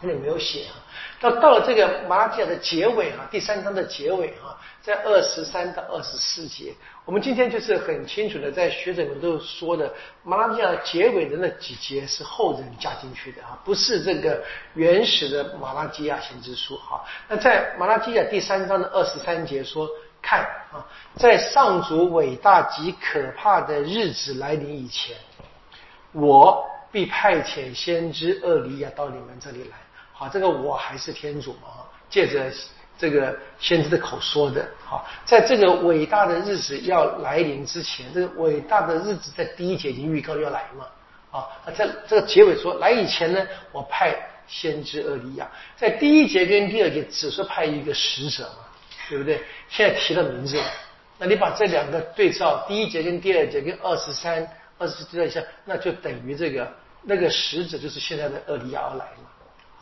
[0.03, 0.75] 这里没有写啊，
[1.21, 6.73] 到到了这个马拉基亚的结尾啊，第三章的结尾啊，在二十三到二十四节，
[7.05, 9.89] 我们今天就是很清楚的，在学者们都说的，
[10.23, 17.01] 马拉基亚结尾的那几节是后人加进去的啊，不是这个原始的马拉基亚先知书哈。
[17.29, 19.89] 那在马拉基亚第三章的二十三节说，
[20.21, 20.41] 看
[20.73, 20.85] 啊，
[21.15, 25.15] 在上主伟大及可怕的日子来临以前，
[26.11, 26.61] 我
[26.91, 29.77] 必派遣先知厄里亚到你们这里来。
[30.13, 31.83] 好，这个我还是天主嘛？
[32.09, 32.49] 借着
[32.97, 34.65] 这个先知的口说的。
[34.85, 40.85] 好，在这个伟大的日子要来临之前，这个伟大的日子在第一节已经预告要来嘛？
[41.31, 44.15] 啊，在这个结尾说来以前呢，我派
[44.47, 45.49] 先知厄利亚。
[45.75, 48.65] 在第一节跟第二节只是派一个使者嘛，
[49.09, 49.41] 对不对？
[49.67, 50.65] 现在提了名字了，
[51.17, 54.47] 那你把这两个对照，第一节跟第二节跟二十三、
[54.77, 56.71] 二十四对照一下，那就等于这个
[57.01, 59.32] 那个使者就是现在的厄利亚而来嘛。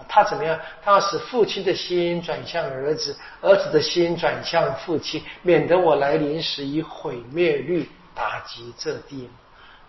[0.08, 0.60] 他怎么样？
[0.84, 9.30] 他要使父亲的心转向儿子，儿子的心转向父亲，免得我来临时以毁灭律打击这地。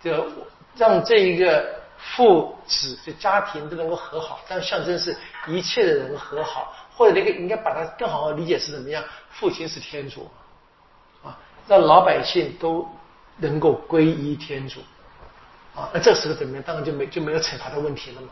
[0.02, 0.26] 就
[0.76, 1.64] 让这一个
[1.96, 9.02] 父子的家庭都能够和好，但象征是一切的人和好，或者那个应该把它更好的理解是怎么样？
[9.30, 10.28] 父亲是天主
[11.22, 12.88] 啊，让老百姓都
[13.36, 14.80] 能够皈依天主
[15.74, 16.62] 啊，那这时候怎么样？
[16.66, 18.28] 当然就没就没有惩罚的问题了嘛。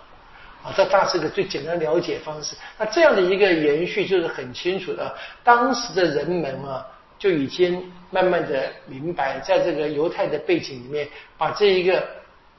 [0.63, 2.55] 啊，这大致的最简单了解方式。
[2.79, 6.87] 那这样的一个延续就是很清楚的，当时的人们啊，
[7.19, 12.07] 就已经慢慢的明白，在这个犹太的背景里面，把这一个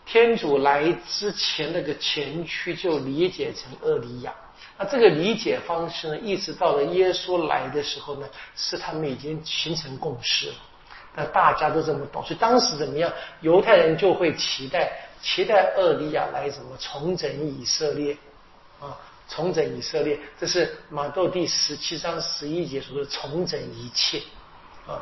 [0.06, 4.34] 天主来之前那个前驱就理解成厄里亚。
[4.78, 10.56] 那这个理解方式呢，一直到了耶稣来的时候呢，是他们已经形成共识了。
[11.16, 14.92] 那大家都这么懂，所以当时怎么样，犹太人就会期待。
[15.24, 18.18] 期待厄利亚来什么重整以色列
[18.80, 18.98] 啊？
[19.30, 24.20] 重整以色列，这是马窦第十七章十一节说的重整一切
[24.88, 24.98] 啊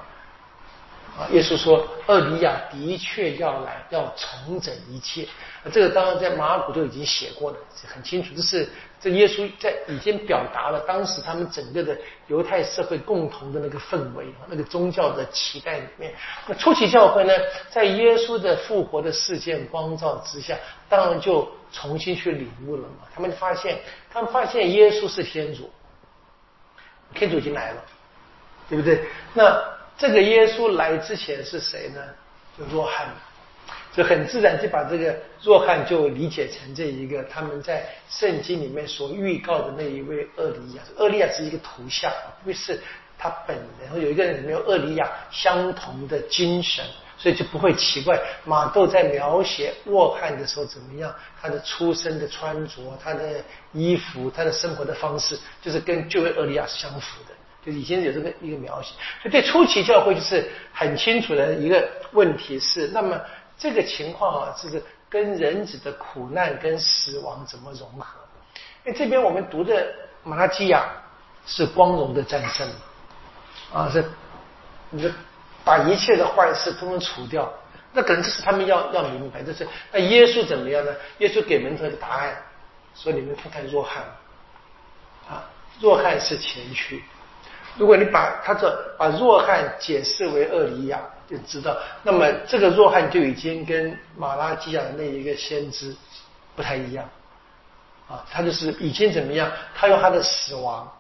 [1.20, 1.28] 啊！
[1.34, 5.28] 耶稣说，厄利亚的确要来，要重整一切。
[5.74, 7.58] 这个当然在马古就已经写过了，
[7.94, 8.34] 很清楚。
[8.34, 8.70] 这是
[9.02, 16.14] 这耶稣在已经表达了当时他们整个的犹太社会共同的那个氛围那个宗教的期待里面。
[16.48, 17.34] 那初期教会呢，
[17.70, 20.56] 在耶稣的复活的事件光照之下，
[20.88, 23.06] 当然就重新去领悟了嘛。
[23.14, 23.78] 他们发现，
[24.10, 25.70] 他们发现耶稣是天主，
[27.14, 27.82] 天主已经来了，
[28.70, 29.04] 对不对？
[29.34, 29.62] 那
[30.00, 32.02] 这个耶稣来之前是谁呢？
[32.58, 33.10] 就若翰
[33.94, 40.82] 就很自然就把这个若翰就理解成这一个他们在圣经里面所预告的那一位厄利亚。
[40.98, 42.10] 厄利亚是一个图像，
[42.44, 42.80] 不是
[43.18, 44.02] 他本人。
[44.02, 46.86] 有一个人里面有厄利亚相同的精神，
[47.18, 48.18] 所以就不会奇怪。
[48.46, 51.14] 马窦在描写若翰的时候怎么样？
[51.42, 57.36] 他的出身的穿着，他的衣服，他的生活的方式，就是跟旧约厄利亚是相符的。
[57.66, 63.20] 就以前有这个一个描写，所以对初期教会就是很清楚的一个问题是，那么。
[63.62, 68.18] 这个情况啊，就是跟人子的苦难跟死亡怎么融合？
[68.86, 69.86] 因为这边我们读的
[70.24, 70.90] 马拉基亚
[71.46, 72.66] 是光荣的战胜，
[73.74, 74.02] 啊，是，
[74.90, 75.12] 你说
[75.66, 77.52] 把一切的坏事通通除掉，
[77.92, 80.94] 那可能这是他们要要明白，就是那耶稣怎么样呢？
[81.18, 82.42] 耶稣给门徒的答案，
[82.96, 84.04] 说你们看看若翰，
[85.30, 85.44] 啊，
[85.82, 87.04] 若翰是前驱。
[87.78, 95.96] 如果你把他这把弱汉解释为厄里亚，就知道，那么这个弱汉就已经跟马拉基亚的那一个先知
[96.56, 97.08] 不太一样
[98.10, 99.52] 啊，他就是已经怎么样？
[99.76, 100.92] 他用他的死亡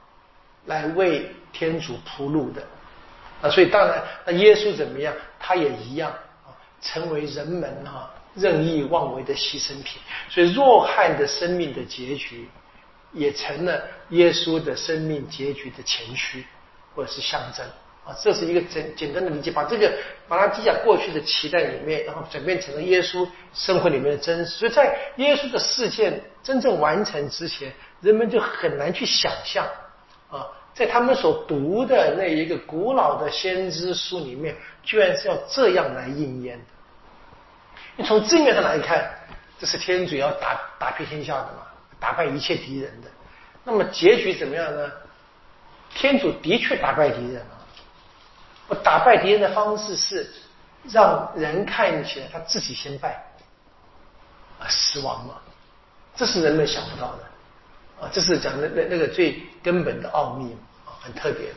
[0.67, 2.61] 来为天主铺路的
[3.41, 5.13] 啊，所以当然，那耶稣怎么样？
[5.39, 6.11] 他也一样
[6.45, 9.99] 啊，成为人们啊任意妄为的牺牲品。
[10.29, 12.47] 所以弱汉的生命的结局，
[13.11, 16.45] 也成了耶稣的生命结局的前驱。
[16.95, 17.65] 或者是象征
[18.05, 19.91] 啊，这是一个简简单的理解，把这个
[20.27, 24.57] 马拉基亚过去的期待里面，然后转变成了耶稣生活里面的真实。
[24.57, 27.71] 所以在耶稣的事件真正完成之前，
[28.01, 29.65] 人们就很难去想象
[30.31, 36.65] 啊，在他们所读的那一个古老的先知书里面，居然是要这样来应验的。
[37.97, 39.07] 你从字面上来看，
[39.59, 41.67] 这是天主要打打遍天下的嘛，
[41.99, 43.09] 打败一切敌人的。
[43.65, 44.89] 那么结局怎么样呢？
[45.93, 47.65] 天主的确打败敌人了，
[48.67, 50.31] 我打败敌人的方式是
[50.83, 53.23] 让人看起来他自己先败，
[54.59, 55.35] 啊，死亡嘛，
[56.15, 57.23] 这是人们想不到的，
[58.05, 61.51] 啊，这是讲的那那个最根本的奥秘啊，很特别。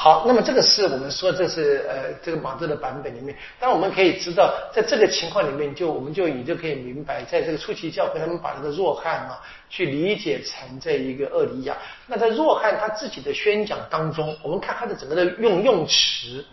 [0.00, 11.76] 好，那么这个是我们说这是呃这个马特的版本里面，但我们可以知道，在这个情况里面，就我们就你就可以明白，在这个初期教会，他们把这个若翰啊去理解成这一个厄里亚。
[12.06, 16.46] 那在若翰他自己的宣讲当中，我们看他的整个的用用词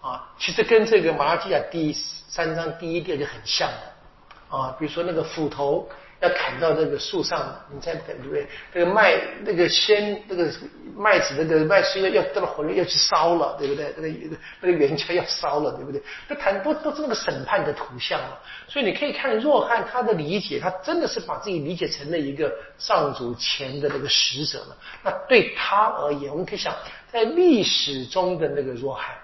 [0.00, 5.88] 啊，其实跟这个马拉基亚第三章第一页就很像的啊，比如说那个斧头。
[6.20, 8.46] 要砍到那个树上，你再等对不对？
[8.72, 10.50] 那个麦那个先那个
[10.96, 13.94] 麦子那个麦穗要要到了火里要去烧了，对不对？
[13.96, 16.02] 那个那个圆圈要烧了，对不对？
[16.28, 18.36] 这谈都都是那个审判的图像了。
[18.66, 24.76] 所以你可以看若汉他的理解，他真的是把自己理解成了一个上主前的那个使者了。
[25.04, 26.74] 那对他而言，我们可以想，
[27.12, 29.14] 在历史中的那个若翰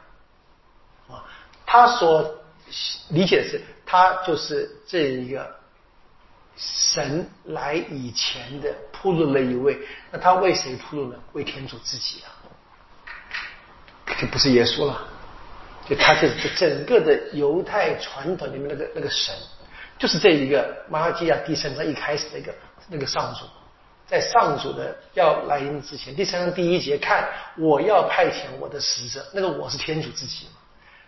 [1.08, 1.24] 啊，
[1.66, 2.22] 他所
[3.08, 5.63] 理解的是，他就是这一个。
[6.56, 9.76] 神来以前的铺路了一位，
[10.12, 11.18] 那他为谁铺路呢？
[11.32, 12.30] 为天主自己啊，
[14.20, 15.08] 就不是耶稣了，
[15.88, 19.34] 就他就是整个的犹太传统里面那个那个神，
[19.98, 22.54] 就是这一个马拉基亚第三章一开始那个
[22.88, 23.44] 那个上主，
[24.06, 30.46] 在上主的要来临之前，第三章第一节看我要派遣我的使者，那个我是天主自己，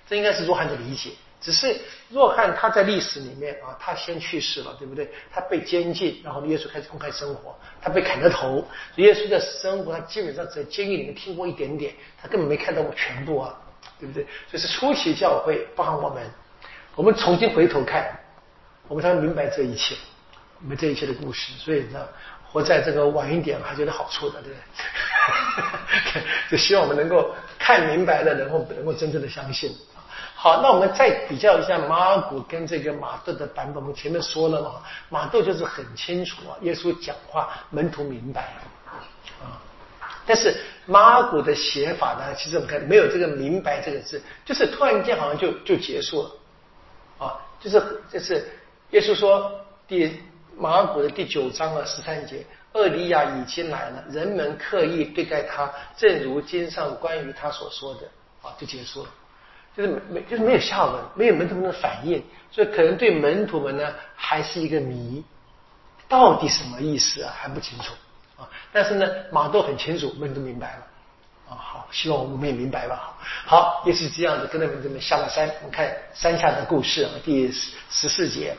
[0.08, 1.10] 这应该是若翰的理解。
[1.40, 5.08] 只是若翰他在历史里面啊，他先去世了，对不对？
[5.30, 8.66] 他被监禁，然后耶稣开始公开生活，他被砍了头。
[8.96, 13.54] 耶稣的生活，他基本上在监狱里面听过一点点，他根本没看到过全部啊，
[14.00, 14.24] 对不对？
[14.50, 16.26] 所以是初期教会，包含我们，
[16.94, 18.18] 我们重新回头看，
[18.88, 19.94] 我们才能明白这一切，
[20.62, 21.52] 我们这一切的故事。
[21.58, 22.08] 所以呢，
[22.50, 24.58] 活在这个晚一点还觉得好处的，对不
[26.14, 26.22] 对？
[26.50, 29.76] 就希望我们能够看明白了，然后能够真正的相信。
[30.38, 33.76] 好，那我们再比较一下马尔谷跟这个马窦的版本。
[33.76, 38.42] 我们前面说了嘛，马窦就是很清楚啊，耶稣讲话门徒明白
[39.40, 39.56] 啊。
[40.26, 46.30] 但是马尔谷的写法呢，其实我们看没有这个“明白”这个字，就是突然间好像就就结束了
[47.18, 47.40] 啊。
[47.58, 48.46] 就是就是
[48.90, 49.50] 耶稣说
[49.88, 50.20] 第
[50.54, 52.44] 马尔谷的第九章的十三节，
[52.74, 58.00] 厄利亚已经来了，人们刻意对待他，正如经上关于他所说的
[58.42, 59.08] 啊，就结束了。
[59.76, 65.22] 就是没就是没有下文，没有门徒们的反应，所以可能对门徒们呢还是一个谜，
[66.08, 67.92] 到底什么意思啊还不清楚
[68.38, 68.48] 啊。
[68.72, 70.86] 但是呢，马窦很清楚，门徒明白了
[71.50, 71.60] 啊。
[71.60, 73.14] 好，希望我们也明白吧。
[73.44, 75.46] 好，也是这样子，跟着门徒们下了山。
[75.58, 78.56] 我们看山下的故事啊，第十四节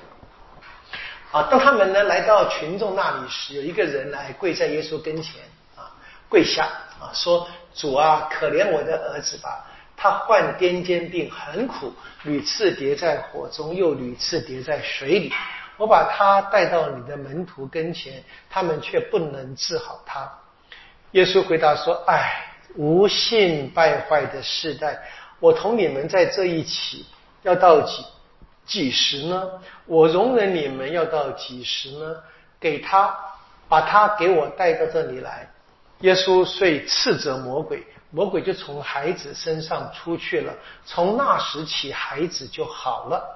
[1.32, 1.48] 啊。
[1.50, 5.42] 当他们呢来到群众那里时，有一个人来跪在耶稣跟前
[5.76, 5.90] 啊，
[6.30, 6.66] 跪下
[7.02, 9.66] 啊，说：“主啊，可怜我的儿子吧。”
[9.98, 11.92] 他患癫痫病很苦，
[12.24, 15.34] 屡次跌在火中，又屡次跌在水里。
[15.76, 20.32] 我把他带到你的门徒跟前，他们却不能治好他。
[21.12, 22.46] 耶稣回答说：“唉，
[22.76, 25.00] 无信败坏的世代，
[25.40, 27.06] 我同你们在这一起，
[27.42, 28.06] 要到几
[28.66, 29.50] 几时呢？
[29.86, 32.16] 我容忍你们要到几时呢？
[32.60, 33.16] 给他，
[33.68, 35.50] 把他给我带到这里来。”
[36.02, 40.54] 耶稣遂斥责魔鬼，魔鬼就从孩子身上出去了。
[40.86, 43.34] 从那时起，孩子就好了。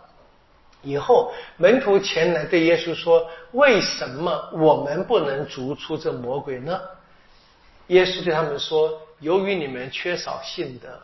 [0.84, 6.80] 以后门徒前来对耶稣说：“为什么我们不能逐出这魔鬼呢？”
[7.88, 11.00] 耶稣对他们说：“由于你们缺少信德，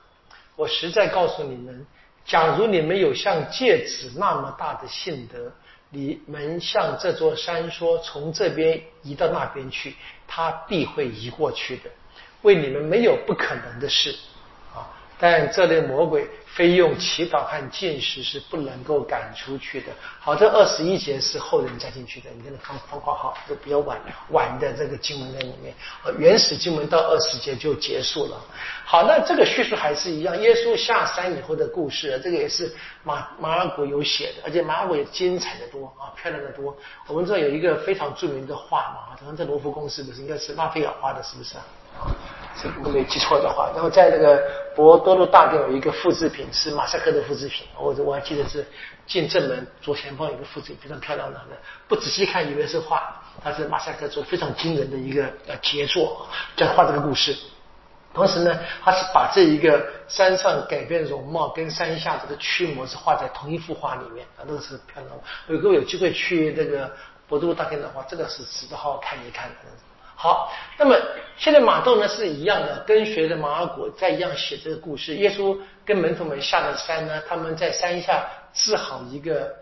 [0.55, 1.85] 我实在告诉你们，
[2.25, 5.51] 假如你们有像戒指那么大的信德，
[5.89, 9.95] 你们向这座山说：从这边移到那边去，
[10.27, 11.89] 它必会移过去的。
[12.41, 14.15] 为你们没有不可能的事。”
[14.75, 14.87] 啊
[15.19, 19.87] 但这类魔鬼非用祈祷和进食是不能够赶出去的。
[20.19, 25.73] 好，这二十一节是后人加进去的，你看方方括号这比较晚晚的这个经文在里面。
[26.19, 28.39] 原始经文到二十节就结束了。
[28.85, 32.71] 好，那这个叙述还是一样，耶稣下山以后的故事，这个也是
[33.03, 36.77] 马马尔谷有写的，而且马尔谷也精彩的多啊，漂亮的多。
[37.07, 40.21] 我们知道有一个非常著名的画嘛，好像在罗浮宫是不是？
[40.21, 41.65] 应该是拉斐尔画的，是不是啊？
[42.75, 44.41] 如果没记错的话，然后在那个
[44.75, 48.65] 博多路大殿有一个复制品，是马赛克的复制品，我我还记得是
[49.05, 51.39] 进正门左前方有个复制品，非常漂亮的，
[51.87, 56.25] 不仔细看以为是画，它是马赛克做，非常惊人的一个呃杰作，
[56.55, 57.35] 在画这个故事。
[58.13, 65.11] 同时呢，他是把这一个山上改变容貌跟山下这个驱魔是画在同一幅画里面啊，都是漂亮。
[65.45, 66.91] 如果有机会去那个
[67.27, 69.55] 博多路大殿的话，这个是值得好好看一看的。
[70.19, 70.97] 好，那么
[71.37, 75.15] 现在马窦呢是一样的，跟随着马尔谷在一样写这个故事。
[75.15, 75.55] 耶稣
[75.85, 79.53] 跟门徒们下了山呢，他们在山下治好一个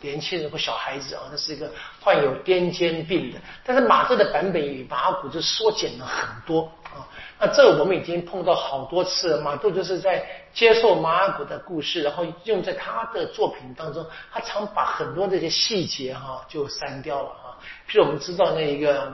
[0.00, 1.68] 年轻人或小孩子啊，那是一个
[2.00, 3.38] 患有癫痫病的。
[3.64, 7.02] 但是马窦的版本与马尔谷就缩减了很多啊。
[7.40, 17.58] 那这我们已经碰到好多次了，马窦就是在接受马尔谷的故事，然后用在他的作品当中，他常把很多这些细节哈就删掉了啊。
[17.90, 19.12] 譬如我们知道那一个。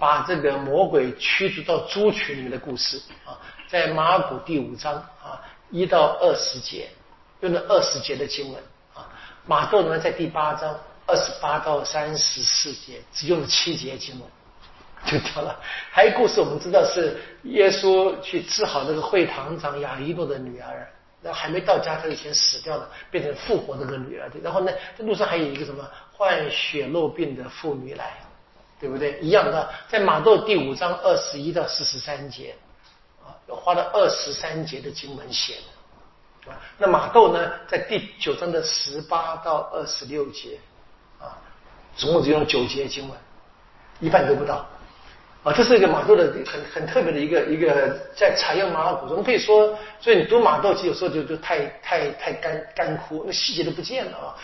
[0.00, 2.96] 把这个魔鬼驱逐到猪群里面的故事
[3.26, 3.36] 啊，
[3.68, 5.38] 在马古第五章啊
[5.70, 6.88] 一到二十节，
[7.40, 8.62] 用了二十节的经文
[8.94, 9.06] 啊。
[9.46, 10.74] 马窦呢在第八章
[11.06, 14.28] 二十八到三十四节，只用了七节经文
[15.04, 15.54] 就掉了。
[15.90, 20.88] 还有故事我们知道是耶稣去治好那个会堂长雅伊诺的女儿，
[21.20, 24.30] 然后还没到家他就先死掉了，变成复活那个女儿。
[24.42, 25.86] 然后呢，这路上还有一个什么
[26.16, 28.16] 患血肉病的妇女来。
[28.80, 29.18] 对不对？
[29.20, 32.54] 一样的，在马窦第五章二十一到四十三节，
[33.22, 35.56] 啊，花了二十三节的经文写
[36.46, 40.58] 的，啊，那马窦呢，在第九章的十八到二十六节，
[41.18, 41.36] 啊，
[41.94, 43.18] 总共只用九节经文，
[44.00, 44.66] 一半都不到，
[45.44, 54.34] 啊，这是一个马窦的很很特别的一个一个在采用马尔谷中可以说，所以你读马窦其实有时候就就太太太干干枯，那细节都不见了啊，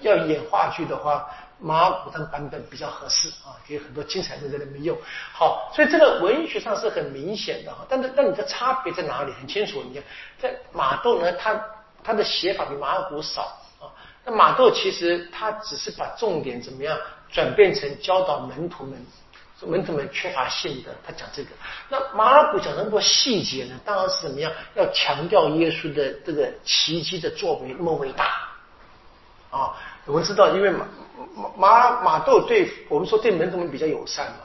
[0.00, 1.24] 要要演话剧的话。
[1.64, 4.94] 马古的版本比较合适啊，有很多精彩的在里面用。
[5.32, 7.86] 好，所以这个文学上是很明显的哈。
[7.88, 9.32] 但是，但你的差别在哪里？
[9.32, 9.82] 很清楚。
[9.82, 10.04] 你看，
[10.38, 11.58] 在马窦呢，他
[12.02, 13.44] 他的写法比马尔古少
[13.80, 13.88] 啊。
[14.26, 16.98] 那马窦其实他只是把重点怎么样
[17.32, 19.06] 转变成教导门徒们，
[19.62, 21.48] 门徒们缺乏信德，他讲这个。
[21.88, 28.50] 那马尔古讲那么多细节呢，当然是怎么样要强调耶稣的这个奇迹的作为那么伟大
[29.50, 29.74] 啊。
[30.06, 30.86] 我们知道，因为马
[31.56, 34.38] 马马窦对我们说对门徒们比较友善嘛，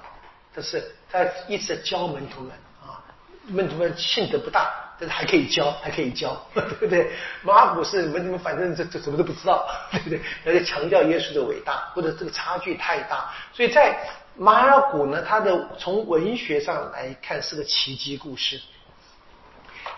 [0.53, 2.51] 但是他一直在教门徒们
[2.81, 3.03] 啊，
[3.47, 7.11] 门徒们性德不大，但是还可以教，还可以教， 对不对？
[7.43, 10.21] 马古是门徒们反正这这什么都不知道， 对不对？
[10.45, 13.99] 而且强调耶稣的伟大，或者这个差距太大，所以在
[14.37, 18.61] 马尔谷呢，他的从文学上来看是个奇迹故事，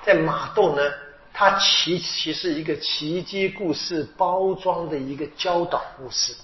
[0.03, 0.81] 在马窦呢。
[1.33, 6.35] 它其其是一个奇迹故事包装的一个教导故事，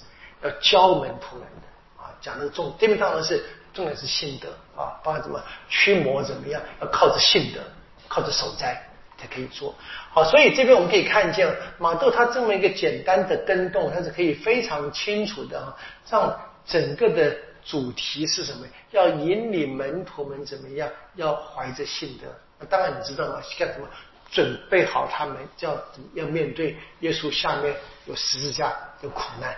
[0.41, 7.59] 要教门徒们的啊，讲的重这边当然是重点是信德啊，包括怎么驱魔怎么样，要靠着信德，
[8.07, 8.81] 靠着守斋
[9.17, 9.75] 才可以做
[10.11, 10.23] 好。
[10.23, 15.75] 所以这边我们可以看见马豆他这么一个简单的跟动，他是可以非常清楚的啊，
[16.09, 18.65] 让整个的主题是什么？
[18.91, 20.89] 要引领门徒们怎么样？
[21.15, 22.27] 要怀着信德。
[22.69, 23.39] 当然你知道吗？
[23.59, 23.88] 干什么？
[24.30, 25.78] 准备好他们，要
[26.13, 27.73] 要面对耶稣下面
[28.05, 29.55] 有十字架有苦难，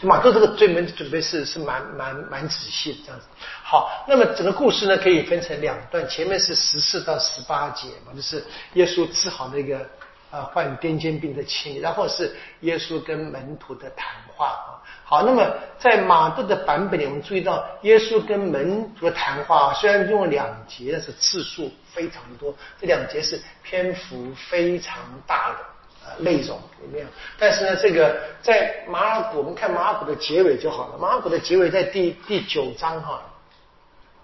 [0.00, 3.26] 马窦这个追门准备是是蛮蛮蛮仔细的这样子。
[3.62, 8.44] 好，那么整个故事呢可以分成两段，前面是十四到十八节嘛，就是
[8.74, 9.84] 耶稣治好那个
[10.30, 14.68] 呃患癫痫病的亲，然后是耶稣跟门徒的谈话啊。
[15.04, 15.48] 好，那么
[15.78, 25.56] 在马窦的版本里，我们注意到耶稣跟门徒的谈话，虽然用了两节，但是次数非常多，这两节是篇幅非常大的
[26.04, 27.06] 呃内容里面。
[27.38, 30.98] 但是呢，这个在马尔谷，我们看马尔谷的结尾就好了。
[30.98, 33.22] 马尔谷的结尾在第第九章哈，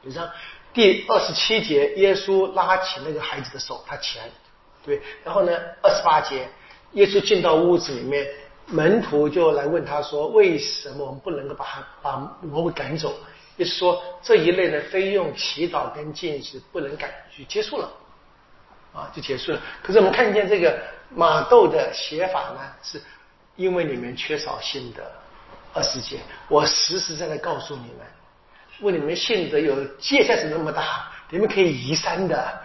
[0.05, 0.31] 九章
[0.75, 4.27] 第二十七节，耶稣拉起那个孩子的手，他起来，
[4.85, 5.01] 对。
[5.25, 5.53] 然后呢，
[5.83, 6.47] 二十八节，
[6.93, 8.29] 耶稣进到屋子里面。
[8.67, 13.13] 门徒就来问他说：“为什么我们不能够把他把魔鬼赶走？”
[13.59, 17.93] 就是说这一类的非用祈祷跟禁食不能改，就结束了，
[18.95, 19.61] 啊，就结束了。
[19.83, 20.79] 可是我们看见这个
[21.11, 23.01] 马豆的写法呢，是
[23.57, 25.03] 因为你们缺少信德。
[25.75, 28.07] 二十节，我实实在在告诉你们，
[28.81, 32.61] 问你们信德有界限是那么大，你们可以移山的。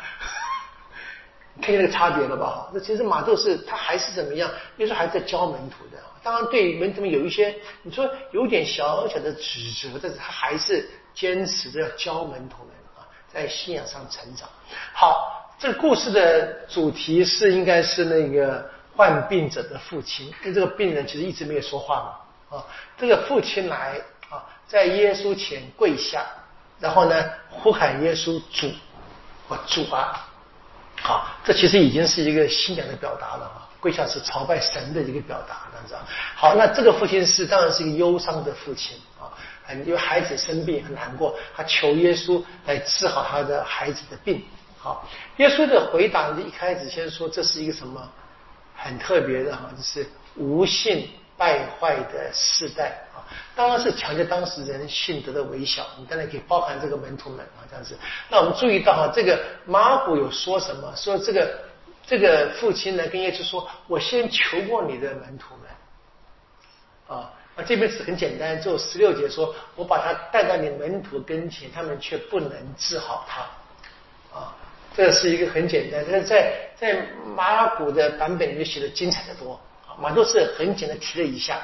[1.62, 2.70] 看见那个差别了吧？
[2.74, 4.50] 那其实马窦是他还是怎么样？
[4.78, 5.98] 耶稣还在教门徒的。
[6.24, 14.48] 当然对门徒们有一些，你说有点小小的指责，但是他还是坚持着要教门徒们啊，在信仰上成长。
[14.94, 22.66] 好，这个故事的主题是应该是那个患病者的父亲，跟这个病人其实一直没有说话嘛啊。
[22.98, 23.96] 这个父亲来
[24.30, 26.26] 啊，在耶稣前跪下，
[26.80, 28.70] 然后呢呼喊耶稣主，
[29.48, 30.27] 我主啊。
[31.02, 33.64] 好，这其实已经是一个信仰的表达了啊！
[33.80, 36.02] 跪下是朝拜神的一个表达，这样子啊。
[36.36, 39.30] 好，那这个父亲是当然是一个忧伤的父亲啊，
[39.64, 44.44] 很因为孩子生病很难过，他求耶稣来治好他的孩子的病。
[44.80, 48.02] 好，耶稣的回答一开始先说这是一个什么
[48.76, 51.08] 很特别的哈，就是无信
[51.38, 53.22] 败坏的世代啊。
[53.56, 57.98] 当然是强调当时人信德的微小，你当然可以包含这个门徒们啊，这样子。
[58.30, 60.94] 那我们注意到哈，这个马古有说什么？
[60.96, 61.60] 说这个
[62.06, 73.42] 这个父亲呢跟耶稣说：“我先求过你的门徒们啊。”啊这边是很简单，就十六节说：“我把他带到你门徒跟前，他们却不能治好他。”
[74.38, 74.56] 啊，
[74.96, 79.60] 这是一个很简单，但是在在马古的版本里面写的精彩的多。
[80.00, 81.62] 马都是很简单提了一下。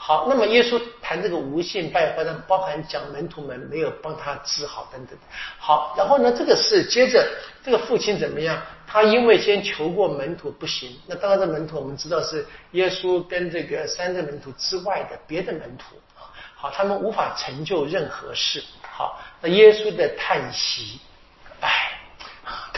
[0.00, 5.18] 好，那么耶稣谈这个无限败坏，的，包含讲门徒们没有帮他治好等等。
[5.58, 7.28] 好，然后呢，这个是接着
[7.64, 8.62] 这个父亲怎么样？
[8.86, 16.30] 他因为先求过门徒不行，那当然这门徒我们知道是耶稣跟这个三个门徒之外的别的门徒啊。
[16.54, 18.62] 好，他们无法成就任何事。
[18.82, 21.00] 好，那耶稣的叹息，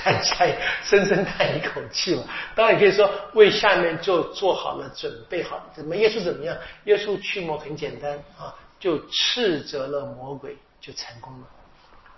[0.02, 0.46] 叹下，
[0.82, 2.24] 深深叹一口气嘛。
[2.54, 5.64] 当然可以说为下面就做好了准备好。
[5.74, 6.56] 怎么耶稣怎么样？
[6.84, 11.46] 耶稣驱魔很简单啊，就斥责了魔鬼，就成功了，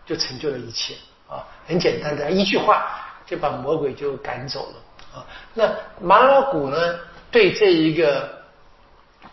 [0.07, 0.95] 就成就了一切
[1.28, 5.26] 啊，很简单的一句话就把魔鬼就赶走了啊。
[5.53, 6.99] 那马尔谷呢，
[7.30, 8.43] 对这一个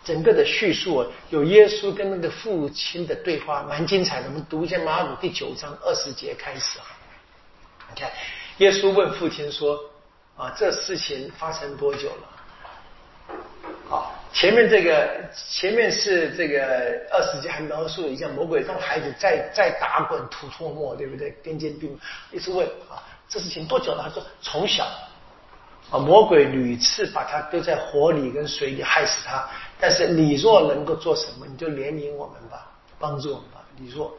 [0.02, 4.26] 整个的叙述，有耶稣跟那个父亲的对话，蛮精彩的。
[4.26, 6.84] 我们读一下马鲁第九章二十节开始啊，
[7.94, 8.10] 你看。
[8.60, 9.80] 耶稣问父亲说
[10.36, 13.36] ：“啊，这事情发生多久了？
[13.88, 15.08] 好，前面这个
[15.48, 16.60] 前面是这个
[17.10, 21.34] 二十节还描述了一下魔鬼让孩子在在打滚吐唾沫，对不对？
[21.42, 21.98] 癫痫病。
[22.32, 23.00] 耶稣问啊，
[23.30, 24.02] 这事情多久了？
[24.02, 24.84] 他说从小
[25.90, 29.48] 啊，魔鬼屡次把他丢在火里跟水里害死他。
[29.80, 33.64] 但是你若能够做什么，你就怜悯我们吧，帮助我们吧。
[33.78, 34.14] 你若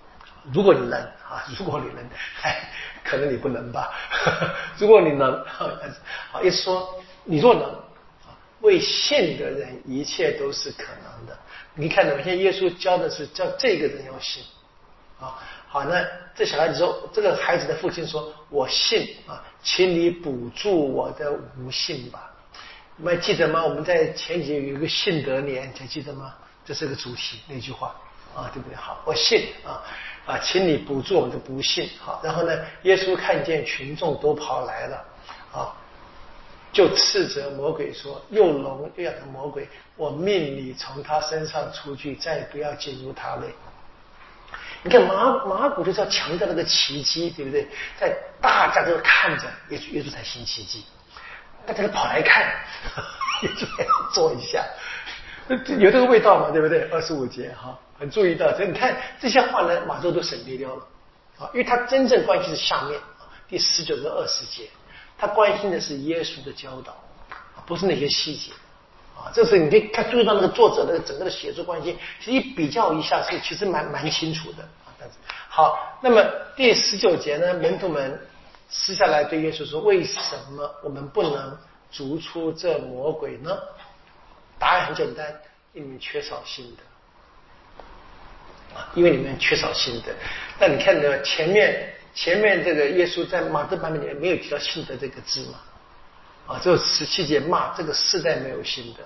[0.54, 2.04] 如果你能啊，如果你能，
[2.44, 2.70] 哎。”
[3.04, 3.92] 可能你不能吧？
[4.78, 5.68] 如果你能，好，
[6.44, 7.68] 意思说你若能
[8.62, 11.36] 为信的人，一切都是可能的。
[11.74, 12.24] 你看到没？
[12.24, 14.44] 现在耶稣教的是叫这个人要信
[15.20, 15.34] 啊。
[15.68, 22.32] 好，那这小孩子说，这个孩子的父亲说：“我信啊，请你补助我的无信吧。”
[22.98, 23.66] 你们还记得吗？
[23.66, 26.36] 我们在前几节有一个信德年，还记得吗？
[26.64, 27.96] 这是个主题，那句话
[28.36, 28.76] 啊，对不对？
[28.76, 29.82] 好，我信啊。
[30.26, 31.90] 啊，请你补助我们的不幸。
[32.00, 32.54] 好，然后呢，
[32.84, 35.06] 耶稣看见群众都跑来了，
[35.52, 35.74] 啊，
[36.72, 39.68] 就斥责魔鬼说：“又聋又哑的魔鬼，
[39.98, 43.48] 我命你从他身上出去，再不要进入他内。”
[44.84, 47.68] 你看马马古就是要强调那个奇迹，对不对？
[48.00, 50.86] 在大家都看着，耶稣耶稣才行奇迹，
[51.66, 52.44] 大家都跑来看，
[53.44, 54.64] 耶稣做一下，
[55.80, 56.88] 有这个味道嘛，对不对？
[56.92, 57.78] 二十五节哈。
[58.00, 60.84] 很注意到，所以你看这些话呢，马周都省略掉了
[61.38, 63.00] 啊，因为他真正关心是下面
[63.48, 64.68] 第十九个二十节，
[65.20, 66.96] 他关心的是耶稣的教导，
[67.68, 68.52] 不是那些细节
[69.16, 69.30] 啊。
[69.36, 74.90] 这是你可以看注意到那个作者的整个的写作关系，其实一比较一下是其实蛮蛮清楚的啊。
[75.48, 76.26] 好，那么
[76.56, 78.20] 第十九节呢，门徒们
[78.68, 81.56] 私下来对耶稣说：“为什么我们不能
[81.92, 83.56] 逐出这魔鬼呢？”
[84.62, 85.42] 答案很简单，
[85.74, 86.84] 因为缺少信德
[88.78, 90.12] 啊，因为你们缺少信德。
[90.60, 95.60] 那你看呢，前面前面这个耶稣在马可版本里面没有提到信德这个字嘛？
[96.46, 99.02] 啊，只有十七节骂这个世代没有信德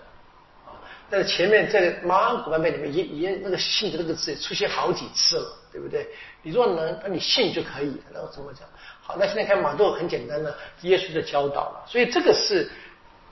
[0.69, 0.75] 啊。
[1.09, 6.05] 但是前面在马可版本里面也也那个信德这个字出现好几次了，对不对？
[6.41, 7.95] 你若能，那你信就可以。
[8.13, 8.67] 那我怎么讲？
[9.01, 12.69] 好，那现在看马窦很简单的耶稣的教导了，所以这个是。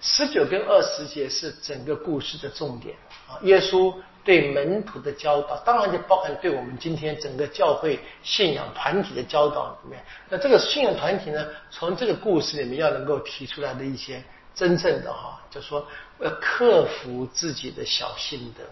[0.06, 2.94] 十九跟二十节是整个故事的重点
[3.26, 10.04] 啊，耶稣对门徒的教导，当然就包含对我们今天整个教会信仰团体的教导里面。
[10.30, 14.22] 那这个信仰团体呢，从这个故事里面要能够提出来的一些
[14.54, 15.88] 真正的哈，就说
[16.20, 18.64] 要克服自己的小信德。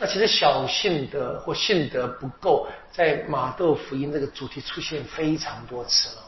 [0.00, 6.22] 那其实小信德或信德不够，在马窦福音这个主题出现非常多次了。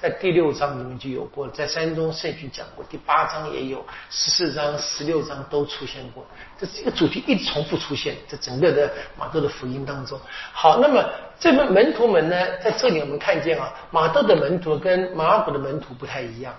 [0.00, 6.26] 在第六章里面就有过，在山东圣训讲过，第八章也有，十四章、十六章都出现过。
[6.58, 10.18] 这这个主题一直重复出现，在整个的马窦的福音当中。
[10.52, 11.04] 好，那么
[11.38, 12.34] 这门门徒们呢，
[12.64, 16.54] 在这里我们看见啊，马窦的门徒跟马尔谷的门徒不太一样。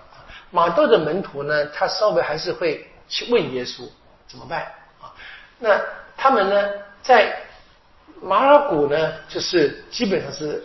[0.51, 3.89] 马窦的门徒呢，他稍微还是会去问耶稣
[4.27, 4.71] 怎么办
[5.01, 5.09] 啊？
[5.57, 5.81] 那
[6.15, 6.69] 他们呢，
[7.01, 7.35] 在
[8.21, 10.63] 马尔谷呢，就是基本上是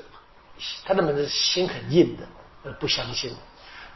[0.84, 2.22] 他的门是心很硬的。
[2.72, 3.34] 不相信，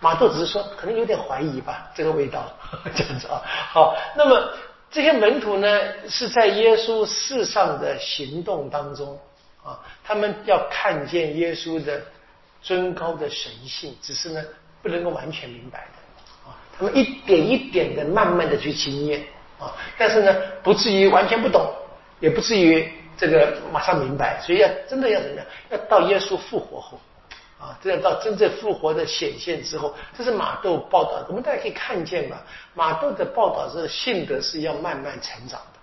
[0.00, 2.50] 马窦只是说可能有点怀疑吧，这个味道
[2.94, 3.42] 这样子啊。
[3.44, 4.50] 好，那么
[4.90, 5.68] 这些门徒呢，
[6.08, 9.18] 是在耶稣世上的行动当中
[9.62, 12.00] 啊，他们要看见耶稣的
[12.62, 14.42] 尊高的神性，只是呢
[14.82, 16.56] 不能够完全明白的啊。
[16.76, 19.22] 他们一点一点的慢慢的去经验
[19.58, 21.70] 啊，但是呢不至于完全不懂，
[22.20, 25.46] 也不至于这个马上明白，所以要真的要怎么样？
[25.70, 26.98] 要到耶稣复活后。
[27.60, 31.22] 啊，这样到真正复活的显现之后，这是马窦报道。
[31.28, 32.38] 我们大家可以看见嘛，
[32.72, 35.78] 马窦的报道是性德是要慢慢成长的，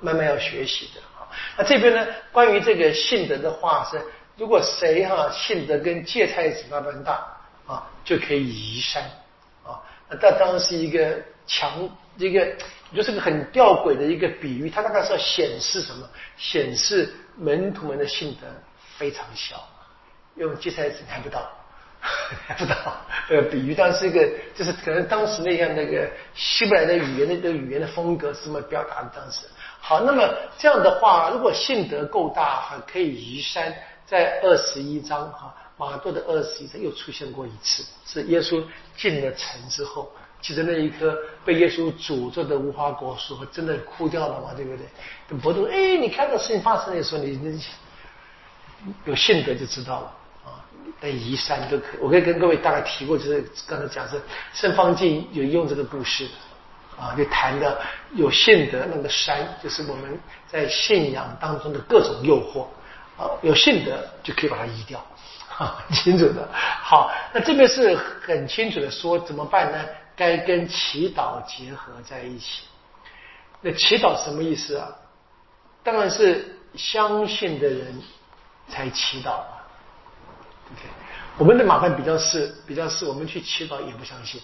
[0.00, 1.26] 慢慢要学习的啊。
[1.58, 4.00] 那这边呢，关于这个性德的话是，
[4.36, 7.26] 如果谁哈性德跟芥菜籽那般大
[7.66, 9.02] 啊，就可以移山
[9.64, 9.82] 啊。
[10.08, 12.46] 那这当然是一个强一个，
[12.94, 14.70] 就是个很吊诡的一个比喻。
[14.70, 16.08] 它大概是要显示什么？
[16.36, 18.46] 显示门徒们的性德
[18.96, 19.56] 非常小。
[20.36, 21.48] 用芥菜籽看不到，
[22.46, 22.74] 看 不到。
[23.28, 29.10] 呃，比喻当是一个，就是可能当时那样那个希伯来的语言的这个语言的风格是么表达的。
[29.14, 29.46] 当时
[29.80, 30.28] 好，那么
[30.58, 33.74] 这样的话，如果信德够大，哈，可以移山。
[34.06, 38.62] 在二十一章哈，马窦的二十一章又出现过一次，是耶稣
[38.98, 40.12] 进了城之后，
[40.42, 44.52] 记得那一棵被耶稣诅咒的无花果树，真的枯掉了嘛？
[44.54, 45.38] 对不对？
[45.38, 47.64] 伯多，哎，你看到事情发生的时候，你你
[49.06, 50.12] 有信德就知道了。
[51.04, 54.16] 那移山都可以，我可以跟各位大概提过，就是刚才讲是
[54.54, 56.26] 《圣方济》有用这个故事
[56.98, 57.78] 啊，就谈的
[58.14, 62.62] 有信德那个山，就是我们在信仰当中的各种诱惑
[63.22, 65.04] 啊，有信德就可以把它移掉，
[65.58, 66.48] 啊，清楚的。
[66.54, 69.78] 好，那这边是很清楚的说怎么办呢？
[70.16, 72.62] 该跟祈祷结合在一起。
[73.60, 74.88] 那祈祷什么意思啊？
[75.82, 78.00] 当然是相信的人
[78.70, 79.40] 才祈祷。
[80.72, 80.82] OK，
[81.38, 84.40] 我们的麻烦比较是，比较是我们去祈祷也不相信，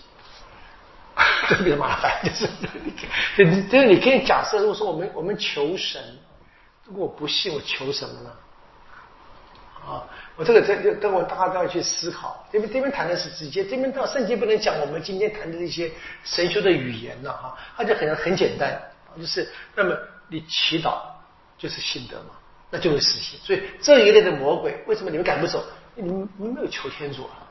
[1.48, 2.46] 特别麻烦，就是，
[3.68, 6.02] 就是你可以假设，如果说我们我们求神，
[6.84, 8.30] 如果我不信，我求什么呢？
[9.82, 10.04] 啊，
[10.36, 12.46] 我这个这就等我大家都要去思考。
[12.52, 15.90] 这边这边谈的是直接，这边到圣经不能讲我们今天谈的一些
[16.22, 18.78] 神学的语言了哈，它就很很简单，
[19.18, 19.96] 就是那么
[20.28, 20.98] 你祈祷
[21.56, 22.34] 就是信德嘛，
[22.70, 23.40] 那就会实现。
[23.40, 25.64] 所以这一类的魔鬼，为什么你们赶不走？
[26.00, 27.46] 你们你们没有求天主啊？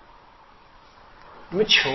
[1.50, 1.90] 你们求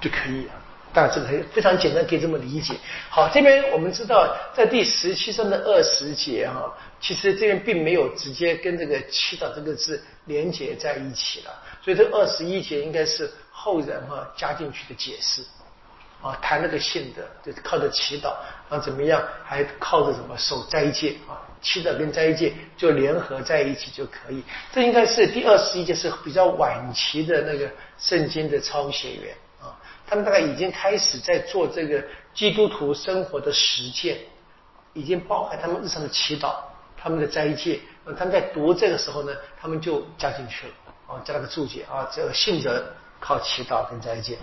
[0.00, 0.54] 就可以啊。
[0.92, 2.74] 当然这个非常简单，可以这么理解。
[3.08, 15.42] 好，这边我们知道，在第十七章的二十节哈，其实这边并没有直接跟这个祈祷这个字连接在一起了，所以这二十一节应该是后人哈加进去的解释。
[16.22, 18.34] 啊，谈那个信德，就是靠着祈祷
[18.68, 19.22] 啊，怎么样？
[19.42, 21.40] 还靠着什么守斋戒啊？
[21.60, 24.42] 祈祷跟斋戒就联合在一起就可以。
[24.72, 32.02] 这应该是第二十一节是比较晚期的那个圣经的抄写员啊，他们大概已经开始在做这个
[32.34, 34.18] 基督徒生活的实践，
[34.94, 36.54] 已经包含他们日常的祈祷、
[36.96, 37.80] 他们的斋戒。
[38.04, 40.72] 那他们在读这个时候呢，他们就加进去了
[41.06, 42.94] 啊，加了个注解啊，这个信者。
[43.22, 44.38] 靠祈祷跟斋戒，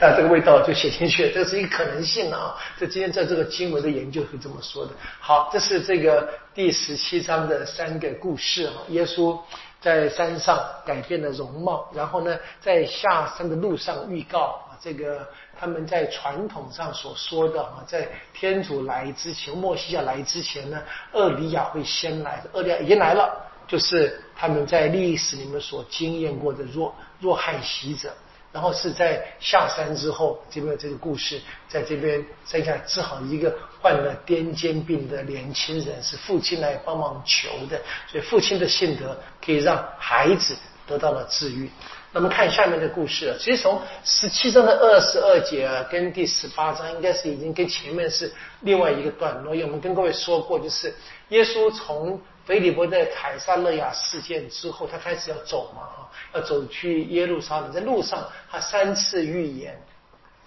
[0.00, 2.56] 那这个味道就写进去，这是一个可能性啊。
[2.78, 4.92] 这今天在这个经文的研究是这么说的。
[5.20, 8.72] 好，这是这个第十七章的三个故事啊。
[8.88, 9.38] 耶稣
[9.80, 15.26] 在山上改变了容貌，然后呢，在下山的路上预告啊，这个
[15.58, 20.82] 他们在传统上所说的啊，在天主来之前，墨西亚来之前呢，
[21.12, 23.30] 厄里亚会先来的，厄里亚已经来了，
[23.68, 28.12] 就是他们在历史里面所经验过的弱弱汉袭者。
[28.54, 33.52] 然后是在下山之后，这边这个故事，在这边剩下治好一个
[33.82, 41.68] 患了癫痫病的年轻人，是父亲来帮忙求的，所以父亲的性德可以让孩子得到了治愈。
[42.12, 50.94] 那么看下面的故事，其实从十七章的二十二节啊，跟第十八章应该是已经跟前面是另外一个段落，因为我们跟各位说过，就是
[51.30, 52.20] 耶稣从。
[52.46, 57.72] 腓利伯在凯撒勒亚事件之后，他开始要走嘛，哈，要走去耶路撒冷。
[57.72, 59.80] 在路上，他三次预言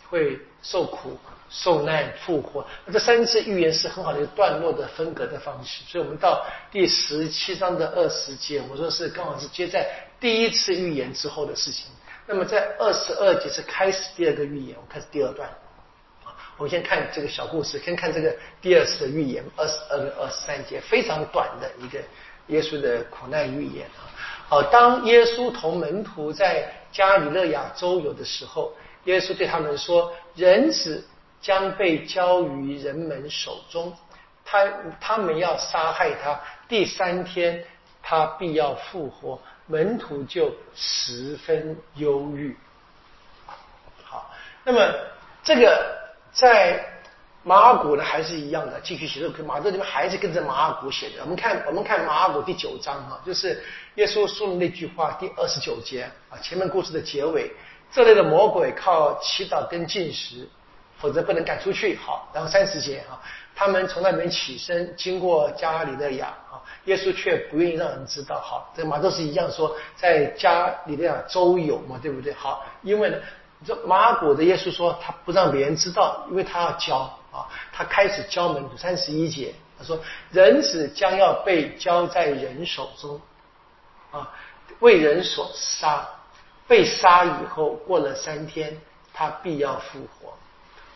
[0.08, 1.18] 会受苦、
[1.50, 2.64] 受难、复活。
[2.86, 5.84] 那这三次预言是很好的一个段落的分隔的方式。
[5.88, 9.90] 所以，我们到第十七章的二十节，我说是刚好是接在
[10.20, 11.88] 第一次预言之后的事情。
[12.28, 15.50] 那么，在二十二节是开始第二个预言，我开始第二段。
[16.58, 22.00] 我们先看这个小故事，先看这个第二次的预言，二十二二十三节，非常短的一个
[22.48, 24.10] 耶稣的苦难预言啊。
[24.50, 31.06] 好，当耶稣同门徒在加里勒亚周游的时候，耶稣对他们说：“人子
[31.40, 33.96] 将被交于人们手中，
[34.44, 34.68] 他
[35.00, 37.64] 他们要杀害他，第三天
[38.02, 39.40] 他必要复活。”
[39.70, 42.58] 门徒就十分忧郁。
[44.04, 44.34] 好，
[44.64, 44.92] 那么
[45.44, 46.07] 这个。
[46.32, 46.84] 在
[47.44, 49.46] 马尔谷呢，还是一样的，继续写作。
[49.46, 51.22] 马窦里面还是跟着马尔谷写的。
[51.22, 53.64] 我们看，我们看马尔谷第九章哈，就是
[53.96, 57.50] 耶稣说的那句话，第二十九节啊，前面故事的结尾。
[57.90, 60.46] 这类的魔鬼靠祈祷跟进食，
[60.98, 61.96] 否则不能赶出去。
[61.96, 63.16] 好，然后三十节啊，
[63.56, 68.42] 他们从那边起身，经过加里的亚啊，耶稣却不愿意让人知道。
[68.42, 72.34] 好，这马窦是一样说，在加里的亚周游嘛，对不对？
[72.34, 73.18] 好，因为呢。
[73.66, 76.98] 这马古的耶稣说，他不让别人知道，因为他要教
[77.32, 77.50] 啊。
[77.74, 80.00] 他开始教门徒三十一节，他说
[80.30, 83.20] ：“人子将要被交在人手中，
[84.12, 84.30] 啊，
[84.80, 86.08] 为人所杀，
[86.68, 88.80] 被杀以后过了三天，
[89.12, 90.38] 他必要复活。”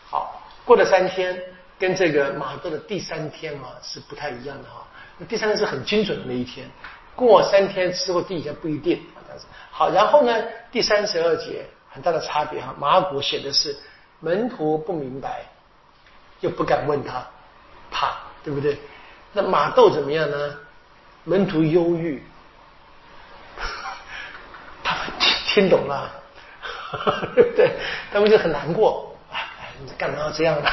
[0.08, 1.42] 好，过了三天，
[1.80, 4.86] 跟这个马窦的第三天啊是不太一样的哈。
[5.18, 6.70] 那第三天是很精准的那一天，
[7.16, 9.18] 过三天之后第一天不一定啊。
[9.28, 10.32] 但是好，然后呢，
[10.70, 11.66] 第三十二节。
[11.92, 13.76] 很大的差别哈，马古写的是
[14.20, 15.42] 门徒不明白，
[16.40, 17.22] 又不敢问他，
[17.90, 18.78] 怕对不对？
[19.32, 20.56] 那马窦怎么样呢？
[21.24, 22.22] 门徒忧郁，
[24.82, 26.10] 他们听听懂了，
[27.34, 27.72] 对不对？
[28.10, 29.46] 他们就很难过，哎，
[29.84, 30.70] 你干嘛要这样呢？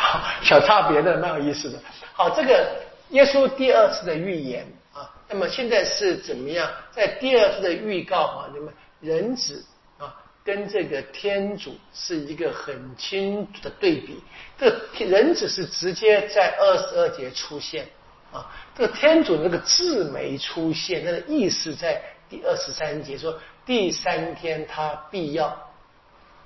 [0.00, 1.78] 好， 小差别的蛮有意思的。
[2.12, 2.70] 好，这个
[3.08, 6.70] 耶稣第二次的预言啊，那么现在是怎么样？
[6.92, 8.72] 在第二次的预告啊，你们。
[9.00, 9.64] 人子
[9.98, 14.22] 啊，跟这个天主是一个很清楚的对比。
[14.58, 17.88] 这个人子是直接在二十二节出现
[18.32, 25.56] 啊，这个天主那个字没出现，那个意思在第二十三节说，第三天他必要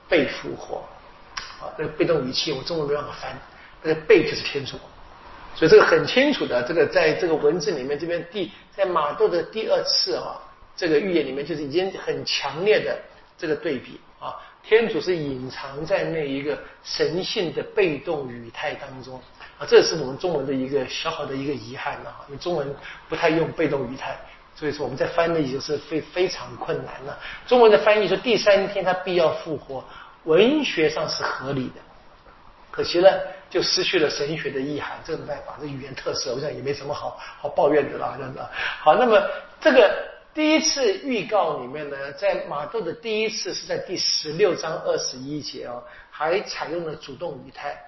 [0.08, 0.84] 被复活。
[1.60, 3.36] 啊，那个被动语气我中文没办法翻，
[3.82, 4.76] 那个被就是天主，
[5.54, 10.40] 所以这个很清楚的，这个在这个文字里面，这边第在马窦的第二次啊。
[10.76, 12.98] 这个预言里面就是已经很强烈的
[13.38, 19.20] 这个对比啊，天主是隐藏在那一个神性的被动语态当中
[19.58, 22.74] 啊，这是我们中文的一个小小的一个遗憾啊，因为中文
[23.08, 24.16] 不太用被动语态，
[24.56, 27.18] 所以说我们在翻的已经是非非常困难了。
[27.46, 29.84] 中文的翻译说第三天他必要复活，
[30.24, 31.80] 文学上是合理的，
[32.70, 33.08] 可惜呢
[33.50, 38.40] 就失去了神学的意涵，这个没办法，这语言特色，我想也没什么好好抱怨的了，这样子。
[38.80, 39.22] 好，那么
[39.60, 40.13] 这个。
[40.34, 45.80] 第一次预告里面呢，在马窦的第一次是在第十六章二十一节哦，
[46.10, 47.80] 还采用了主动语态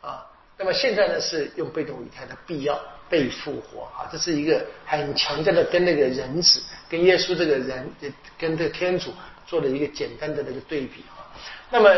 [0.00, 0.26] 啊。
[0.58, 2.76] 那么现在呢是用被动语态的必要
[3.08, 6.60] 被复活啊，这是一个很强调的跟那个人子
[6.90, 7.88] 跟耶稣这个人
[8.36, 9.12] 跟这个天主
[9.46, 11.30] 做了一个简单的那个对比啊。
[11.70, 11.94] 那么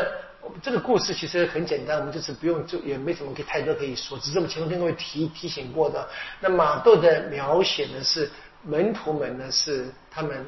[0.62, 6.07] 这个故事其实很简单，我们就是不用就也没什么可太多可以说，只是我们前面跟各位提提醒过的。
[6.39, 8.31] 那马窦的描写呢是。
[8.62, 10.44] 门徒们呢是他们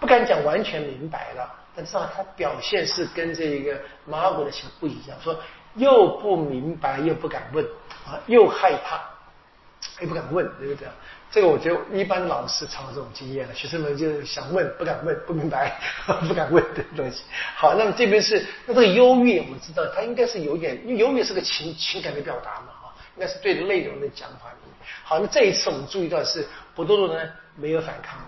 [0.00, 5.38] 不敢讲完全明白了，但至少他表现是跟这一个马古的情况不一样，说
[5.74, 7.64] 又不明白又不敢问
[8.06, 9.00] 啊，又害怕
[10.00, 10.88] 又不敢问，对不对？
[11.30, 15.80] 这个我觉得一般老师常有这种经验了，学生们就想问，不敢问，不明白，
[16.28, 17.22] 不敢问的东西。
[17.56, 24.52] 好，那么这边是那这个忧郁，我们知道它应该是有点，因为忧郁是个情情感的表达嘛，啊，应该是对内容的讲法。
[25.04, 27.20] 好，那这一次我们注意到是博多罗呢
[27.56, 28.18] 没有反抗，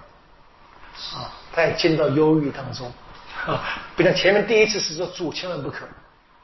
[1.20, 2.92] 啊，他也进到忧郁当中，
[3.46, 5.86] 啊，不像前面第一次是说主千万不可。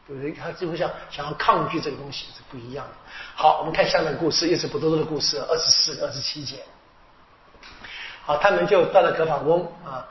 [0.08, 0.32] 对不对？
[0.32, 2.92] 他就会想想要抗拒这个东西是不一样的。
[3.36, 6.56] 好，我们看下面故事，也是博多多的故事，二十四、二十七节。
[8.24, 10.04] 好，他们就到了格法翁啊。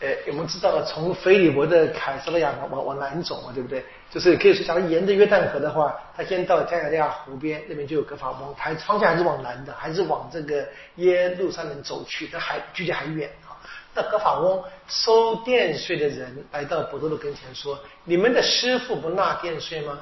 [0.00, 3.84] 呃，我们知道了从腓利伯的凯撒利亚往往南走嘛，对不对？
[4.10, 13.58] 就是可以说，假如沿着约旦河的话，他先到加利利亚湖边，那边就有格法翁，他方向还是往南的，还是往这个耶路撒冷走去，但还距离还远啊。
[13.94, 19.98] 那格法翁收电税的人来到伯多禄跟前说：“你们的师傅不纳电税吗？”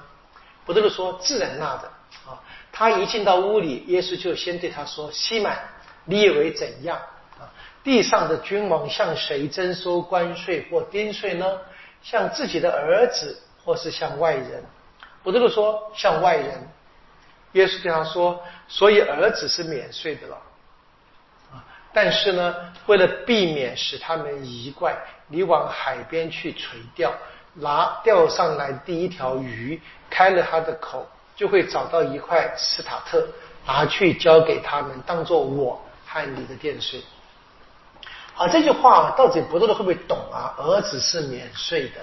[0.66, 1.90] 伯多禄说：“自然纳的。”
[2.28, 2.38] 啊，
[2.72, 5.58] 他一进到屋里，耶稣就先对他说：“西满，
[6.04, 6.96] 你以为怎样？
[7.40, 7.50] 啊，
[7.82, 11.58] 地上的君王向谁征收关税或丁税呢？
[12.02, 14.62] 向自己的儿子，或是向外人？”
[15.22, 16.68] 伯多禄说：“向外人。”
[17.52, 20.36] 耶稣对他说：“所以儿子是免税的了。”
[21.94, 22.54] 但是呢，
[22.86, 24.96] 为了避免使他们疑怪，
[25.28, 27.14] 你往海边去垂钓，
[27.54, 31.06] 拿钓上来第一条鱼，开了它的口，
[31.36, 33.24] 就会找到一块斯塔特，
[33.64, 37.00] 拿去交给他们，当做我和你的电税。
[38.34, 40.52] 好，这句话到底不多的会不会懂啊？
[40.58, 42.00] 儿子是免税的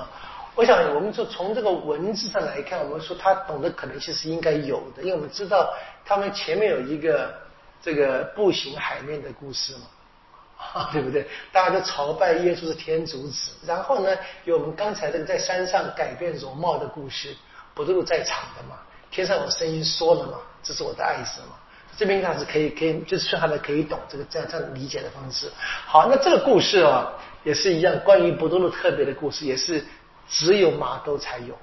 [0.00, 0.06] 啊！
[0.54, 5.72] 我想，我们就从这个文字上来看，我们说他懂的可能性是应该有的，因为我们知道
[6.04, 7.32] 他们前面有一个。
[7.84, 11.26] 这个步行海面的故事嘛， 对不对？
[11.50, 17.34] 大家都朝拜耶稣是天主子，然后呢，有我们刚才这个在山上改变容貌的故事，
[17.74, 18.76] 不都是在场的嘛？
[19.10, 21.56] 天上有声音说了嘛，这是我的爱子嘛？
[21.98, 25.50] 这边他是可以可以，就是顺下来可以懂这个这样这样理解的方式。
[25.84, 27.10] 好，那这个故事啊，
[27.42, 29.84] 也是一样，关于博多禄特别的故事，也是
[30.28, 31.58] 只有马都才有。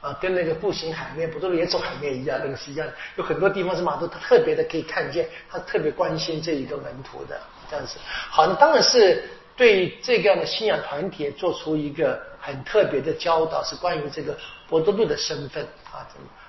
[0.00, 2.84] 啊，跟那个步行海面，不都连走海面一样，那个是一样。
[3.14, 7.40] 有很多地方是马都特别的可以看见，他特别关心这一个门徒的
[7.70, 7.98] 这样子。
[8.28, 9.22] 好，那当然是
[9.54, 14.36] 对这个样的信仰团体做出一个很特别的教导，是关于这个
[14.68, 16.02] 博多禄的身份啊。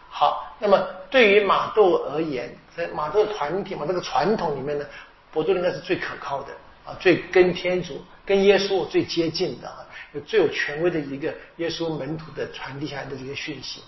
[0.10, 4.86] 好，那么对于马窦而言，在马窦团体嘛，这个传统里面呢，
[5.32, 6.48] 博多禄应该是最可靠的
[6.84, 9.68] 啊，最跟天主、跟耶稣最接近的。
[9.68, 9.83] 有
[10.22, 13.82] 最有权威的一个耶稣门徒的传递下来的这个讯息。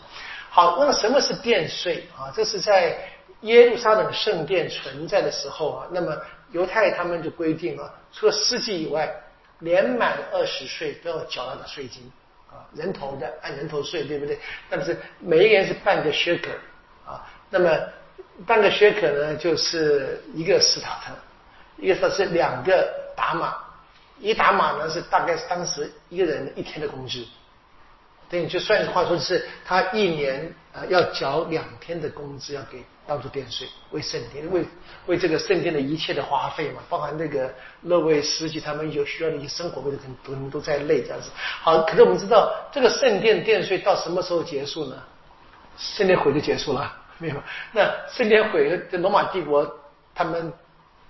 [0.49, 2.31] 好，那么什么是殿税啊？
[2.33, 2.97] 这是在
[3.41, 6.15] 耶路撒冷圣殿存在的时候啊，那么
[6.51, 9.13] 犹太他们就规定了，除了司祭以外，
[9.59, 12.09] 年满二十岁都要缴纳的税金
[12.49, 14.39] 啊，人头的按人头税，对不对？
[14.69, 16.49] 那么是每一年是半个薛克
[17.05, 17.77] 啊，那么
[18.45, 21.13] 半个薛克呢，就是一个斯塔特，
[21.77, 23.64] 一个说是两个达马。
[24.19, 27.25] 一打码呢是大概是当时一个人一天的工资，
[28.29, 34.65] 等于就算一句话说是他一年啊要缴两天的工资要给当做电税，为圣殿为
[35.05, 41.29] 为这个圣殿的一切的花费嘛，包含那个那位司机他们有需要的一些生活费的可能都在内这样子。
[41.35, 44.95] 好，可是我们知道这个圣殿电税到什么时候结束呢？
[45.77, 47.35] 圣殿毁就结束了，没有？
[47.73, 49.79] 那圣殿毁，这罗马帝国
[50.15, 50.53] 他们。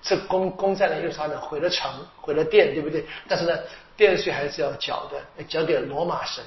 [0.08, 1.92] 这攻攻占了耶路撒冷，毁了城，
[2.22, 3.04] 毁了殿，对不对？
[3.28, 3.58] 但是呢，
[3.98, 6.44] 殿税还是要缴的，缴给罗马神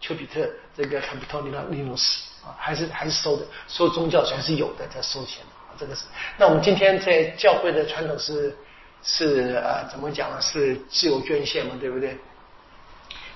[0.00, 6.06] 丘比特这个坎普托尼拉利努斯啊，还是还是收的，收宗教税还是有的，在收钱啊，这个是。
[6.38, 8.56] 那我们今天在教会的传统是
[9.02, 10.40] 是呃怎么讲呢？
[10.40, 12.16] 是自由捐献嘛，对不对？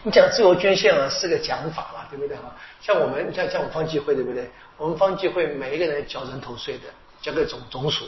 [0.02, 2.56] 你讲自由捐献啊，是个讲法嘛，对不对啊？
[2.80, 4.48] 像我们像像我们方济会，对不对？
[4.78, 6.84] 我们方济会每一个人缴人头税的，
[7.20, 8.06] 交给总总署。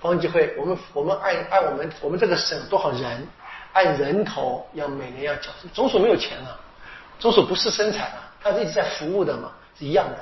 [0.00, 3.28] 方济会，我们我们按按我们我们这个省多少人，
[3.74, 6.58] 按人头要每年要缴，总署没有钱啊，
[7.18, 10.16] 总署不是生产啊，它是一直在服务的嘛，是一样的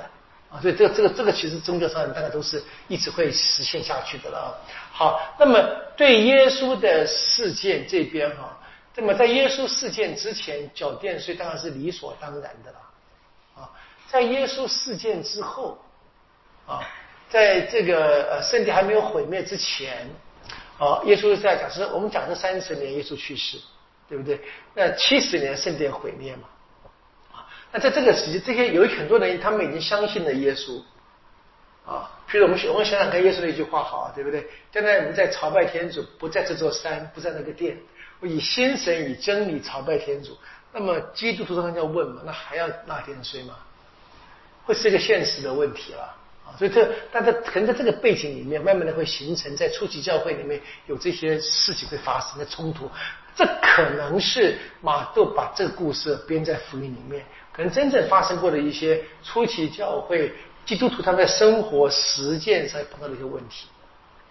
[0.51, 4.49] 啊，所以这个这个这个其实宗教上大概都是一直会实现下去的了啊。
[4.91, 5.57] 好，那么
[5.95, 8.57] 对耶稣的事件这边哈，
[8.95, 12.79] 那么在耶稣事件之前缴电税当然是理所当然的了
[13.55, 13.71] 啊，
[14.09, 15.77] 在耶稣事件之后
[16.67, 16.83] 啊。
[17.29, 20.09] 在这个呃圣殿还没有毁灭之前，
[20.79, 23.57] 哦，耶稣在讲是，我们讲是三十年耶稣去世，
[24.07, 24.41] 对不对？
[24.73, 26.43] 那七十年圣殿毁灭嘛，
[27.31, 30.81] 啊，那在这个时期，这些有很多人他们已经相信了耶稣，
[31.85, 34.47] 啊，譬如我们我们想想看耶稣的一句话好啊，对不对？
[34.71, 37.77] 将来我们在朝拜天主，不在这座山，不在那个殿，
[38.21, 40.35] 我以心神以真理朝拜天主。
[40.71, 43.55] 那么基督徒当然要问嘛，那还要纳殿税吗？
[44.65, 46.15] 会是一个现实的问题了。
[46.57, 52.89] 所以这但这可能在这个背景里面，慢慢的会形成在初期教会里面有这些事情会发生的冲突，
[53.35, 57.23] 这可能是马窦把这个故事编在福音里面，
[57.53, 60.33] 可能真正发生过的一些初期教会
[60.65, 63.67] 基督徒他们在生活实践上碰到的一些问题，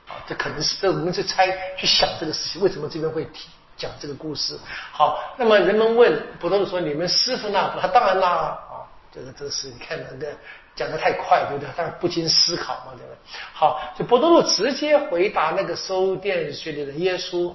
[0.06, 1.46] 啊，这可能是这我们去猜
[1.76, 4.58] 去想这个事情，为什么这边会提讲这个故事？
[4.92, 8.64] 好，那么人们问不都是说你们师傅那他当然啦。
[9.10, 10.32] 这个这个是你看那个
[10.78, 11.68] 讲的太快，对不对？
[11.76, 13.16] 但不经思考嘛，对不对？
[13.52, 17.52] 好，就伯多禄直接回答那个收电税的人，耶稣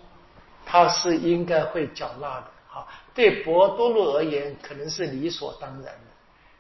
[0.66, 2.46] 他是应该会缴纳的。
[2.68, 6.10] 好，对伯多禄而言，可能是理所当然的，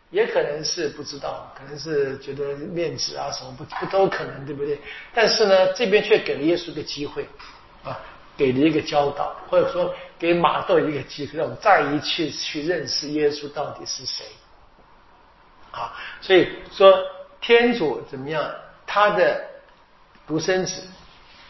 [0.09, 4.79] 也可能是不知道，可能是觉得面子啊什么不不都可能，对不对？
[5.13, 7.27] 但是呢，这边却给了耶稣一个机会
[7.83, 7.99] 啊，
[8.37, 14.25] 给了一个教导，或者说给马窦一个机会，让我们再一次去认识耶稣到底是谁。
[15.73, 16.93] 啊，所以说
[17.41, 18.49] 天主怎么样？
[18.85, 19.43] 他的
[20.27, 20.83] 独生子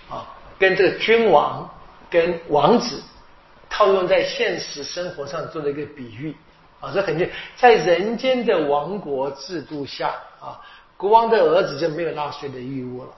[0.10, 0.26] 啊，
[0.58, 1.70] 跟这个君王
[2.10, 3.04] 跟王子
[3.70, 6.34] 套用在现实生活上做了一个比喻
[6.80, 10.62] 啊，这肯定在人间的王国制度下啊，
[10.96, 13.10] 国王的儿子就没有纳税的义务了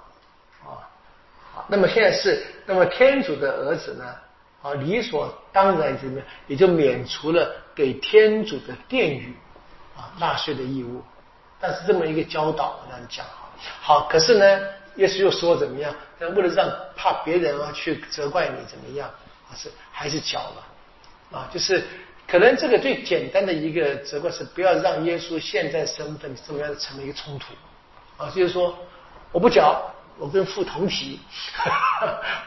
[0.63, 0.81] 啊。
[1.67, 4.05] 那么现在是那么天主的儿子呢
[4.63, 9.35] 啊，理所当然怎么样，也就免除了给天主的殿宇。
[9.97, 11.01] 啊，纳税的义务，
[11.59, 13.49] 但是这么一个教导这样讲哈，
[13.81, 14.61] 好，可是呢，
[14.95, 15.93] 耶稣又说怎么样？
[16.19, 19.09] 但为了让怕别人啊去责怪你怎么样，
[19.49, 21.47] 还是还是缴了啊？
[21.51, 21.83] 就是
[22.27, 27.53] 可能这个最简单的一个责怪是不要让耶稣现在身份怎么样成为一个冲突
[28.17, 28.77] 啊，就是说
[29.31, 29.91] 我不缴。
[30.17, 31.19] 我跟父同体，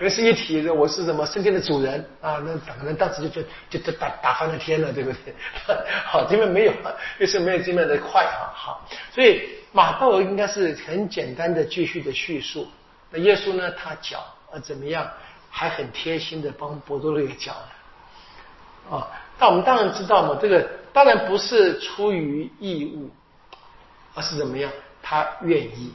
[0.01, 2.41] 我是一体的，我是什么圣殿的主人啊？
[2.45, 5.35] 那可能当时就就就打打翻了天了，对不对？
[6.07, 6.73] 好，这边没有，
[7.19, 8.49] 又是没有这边的快啊。
[8.55, 12.67] 好，所以马窦应该是很简单的继续的叙述。
[13.11, 13.71] 那耶稣呢？
[13.73, 15.07] 他讲啊怎么样？
[15.51, 17.55] 还很贴心的帮伯多禄也讲
[18.91, 19.07] 啊。
[19.39, 23.11] 但我们当然知道嘛，这个当然不是出于义务，
[24.15, 24.73] 而是怎么样？
[25.03, 25.93] 他愿意。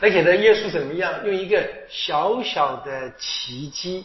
[0.00, 1.24] 而且呢，耶稣怎么样？
[1.24, 4.04] 用一个小小的奇迹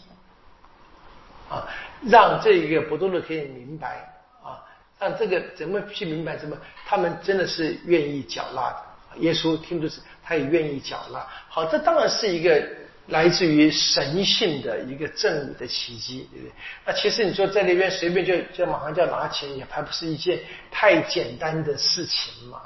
[1.50, 1.68] 啊，
[2.08, 4.08] 让这一个伯多禄可以明白
[4.44, 4.64] 啊，
[5.00, 6.38] 让这个怎么去明白？
[6.38, 6.56] 什么？
[6.86, 8.78] 他们真的是愿意缴纳的。
[9.18, 11.26] 耶稣听的是，他也愿意缴纳。
[11.50, 12.64] 好，这当然是一个
[13.08, 16.54] 来自于神性的一个正理的奇迹，对不对？
[16.86, 22.62] 那其实你说在那边随便就就马上就要拿钱，也还不是一件太简单的事情嘛。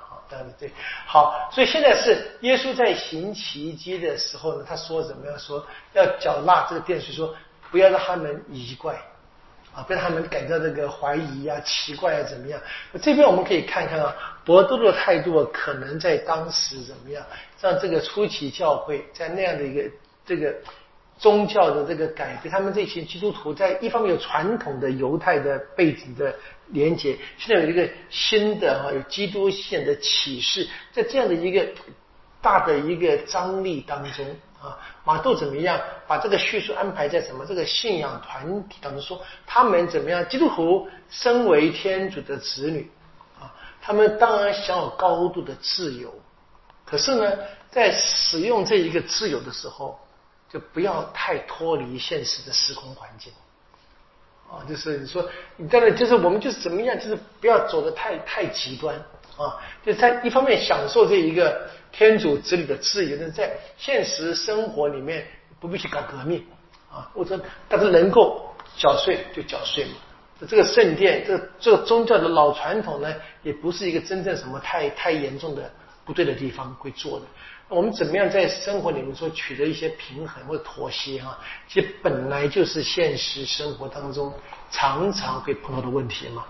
[0.59, 0.71] 对，
[1.05, 5.37] 好，所以现在是耶稣在行奇迹的时候呢，他说怎么样？
[5.39, 7.33] 说要缴纳这个殿税，说
[7.71, 8.95] 不要让他们疑怪
[9.73, 12.59] 啊，不让他们感到这个怀疑啊、奇怪啊，怎么样？
[13.01, 14.15] 这边我们可以看看啊，
[14.45, 17.25] 博多的态度可能在当时怎么样？
[17.61, 19.89] 让这个初期教会在那样的一个
[20.25, 20.53] 这个。
[21.19, 26.35] 宗教的这个改变，他们这群基督徒在一方面有传统的犹太的背景的
[26.73, 31.65] 连接，现在有一个新的哈有基督性的启示，在这样的一个
[32.41, 34.25] 大的一个张力当中
[34.61, 39.01] 啊，马杜怎么样把这个叙述安排在什么这个信仰团体当中？
[39.01, 40.27] 说他们怎么样？
[40.27, 42.91] 基督徒身为天主的子女
[43.39, 46.13] 啊，他们当然享有高度的自由，
[46.85, 47.37] 可是呢，
[47.71, 49.97] 在使用这一个自由的时候。
[50.49, 53.33] 就不要太脱离现实的时空环境，
[54.53, 55.27] 啊，就是你说
[55.57, 58.95] 你当然就是我们就是怎么样，就是不要走的太太极端
[59.35, 65.25] 啊，就在一方面享受这一个天主子女的自由，但在现实生活里面
[65.59, 66.45] 不必去搞革命
[66.91, 69.91] 啊，或者但是能够缴税就缴税嘛。
[70.47, 75.71] 这个圣殿，这这个宗教的老传统呢，也不是一个真正什么太太严重的
[76.03, 77.25] 不对的地方会做的。
[77.73, 81.39] 我们怎么样在生活里面说取得一些平衡或妥协啊？
[81.67, 84.31] 其实本来就是现实生活当中
[84.69, 86.45] 常常会碰到的问题嘛。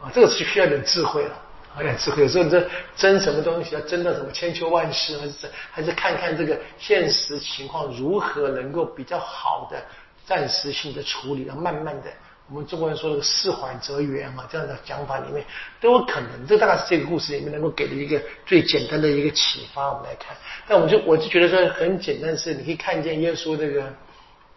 [0.00, 1.36] 啊，这个是需要点智慧了，
[1.78, 2.22] 有点智慧。
[2.22, 2.66] 有时候这
[2.96, 9.82] 争什么东西要争到什么千秋万世，还是还是看看这个现实情况如何能够比较好的
[10.24, 12.10] 暂时性的处理，然后慢慢的。
[12.50, 15.44] 我们中国人说的“事缓则圆”啊，这样的讲法里面
[15.80, 16.46] 都有可能。
[16.48, 19.88] 这大概是这个故事里面能够给的一个最简单的一个启发。
[19.92, 20.36] 我们来看，
[20.66, 23.94] 但我就我就觉得说很简单是，你可以看见耶稣这个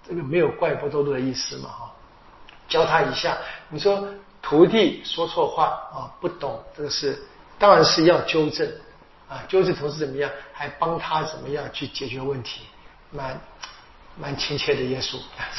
[0.07, 1.91] 这个没有怪不多多的意思嘛，哈，
[2.67, 3.37] 教他一下。
[3.69, 4.07] 你说
[4.41, 7.21] 徒弟说错话啊，不懂这个是，
[7.59, 8.67] 当然是要纠正
[9.29, 12.61] 啊，纠正同时怎么样，还帮他怎么样去解决问题，
[13.11, 13.39] 蛮。
[14.15, 15.17] 蛮亲切的耶稣，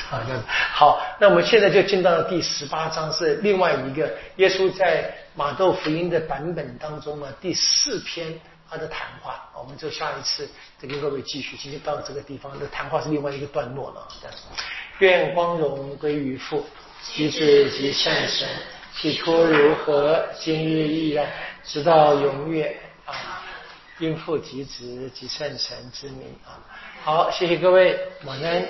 [0.09, 0.43] 好，这样。
[0.49, 8.39] 好，那我们现在就进到了第十八章，是另外一个耶稣在马窦福音的版本当中呢第四篇
[8.71, 10.49] 他的谈话，我们就下一次
[10.79, 11.57] 再跟各位继续。
[11.57, 14.09] 今天到这个地方，的谈话是另外一个段落了。
[15.01, 16.65] 愿光荣归于父，
[17.03, 18.49] 及子及圣神，
[18.97, 21.29] 起初如何，今日依然，
[21.65, 22.75] 直到永远
[23.05, 23.43] 啊！
[23.99, 26.59] 应父及子及圣神之名啊！
[27.05, 28.67] 好，谢谢各位，晚安。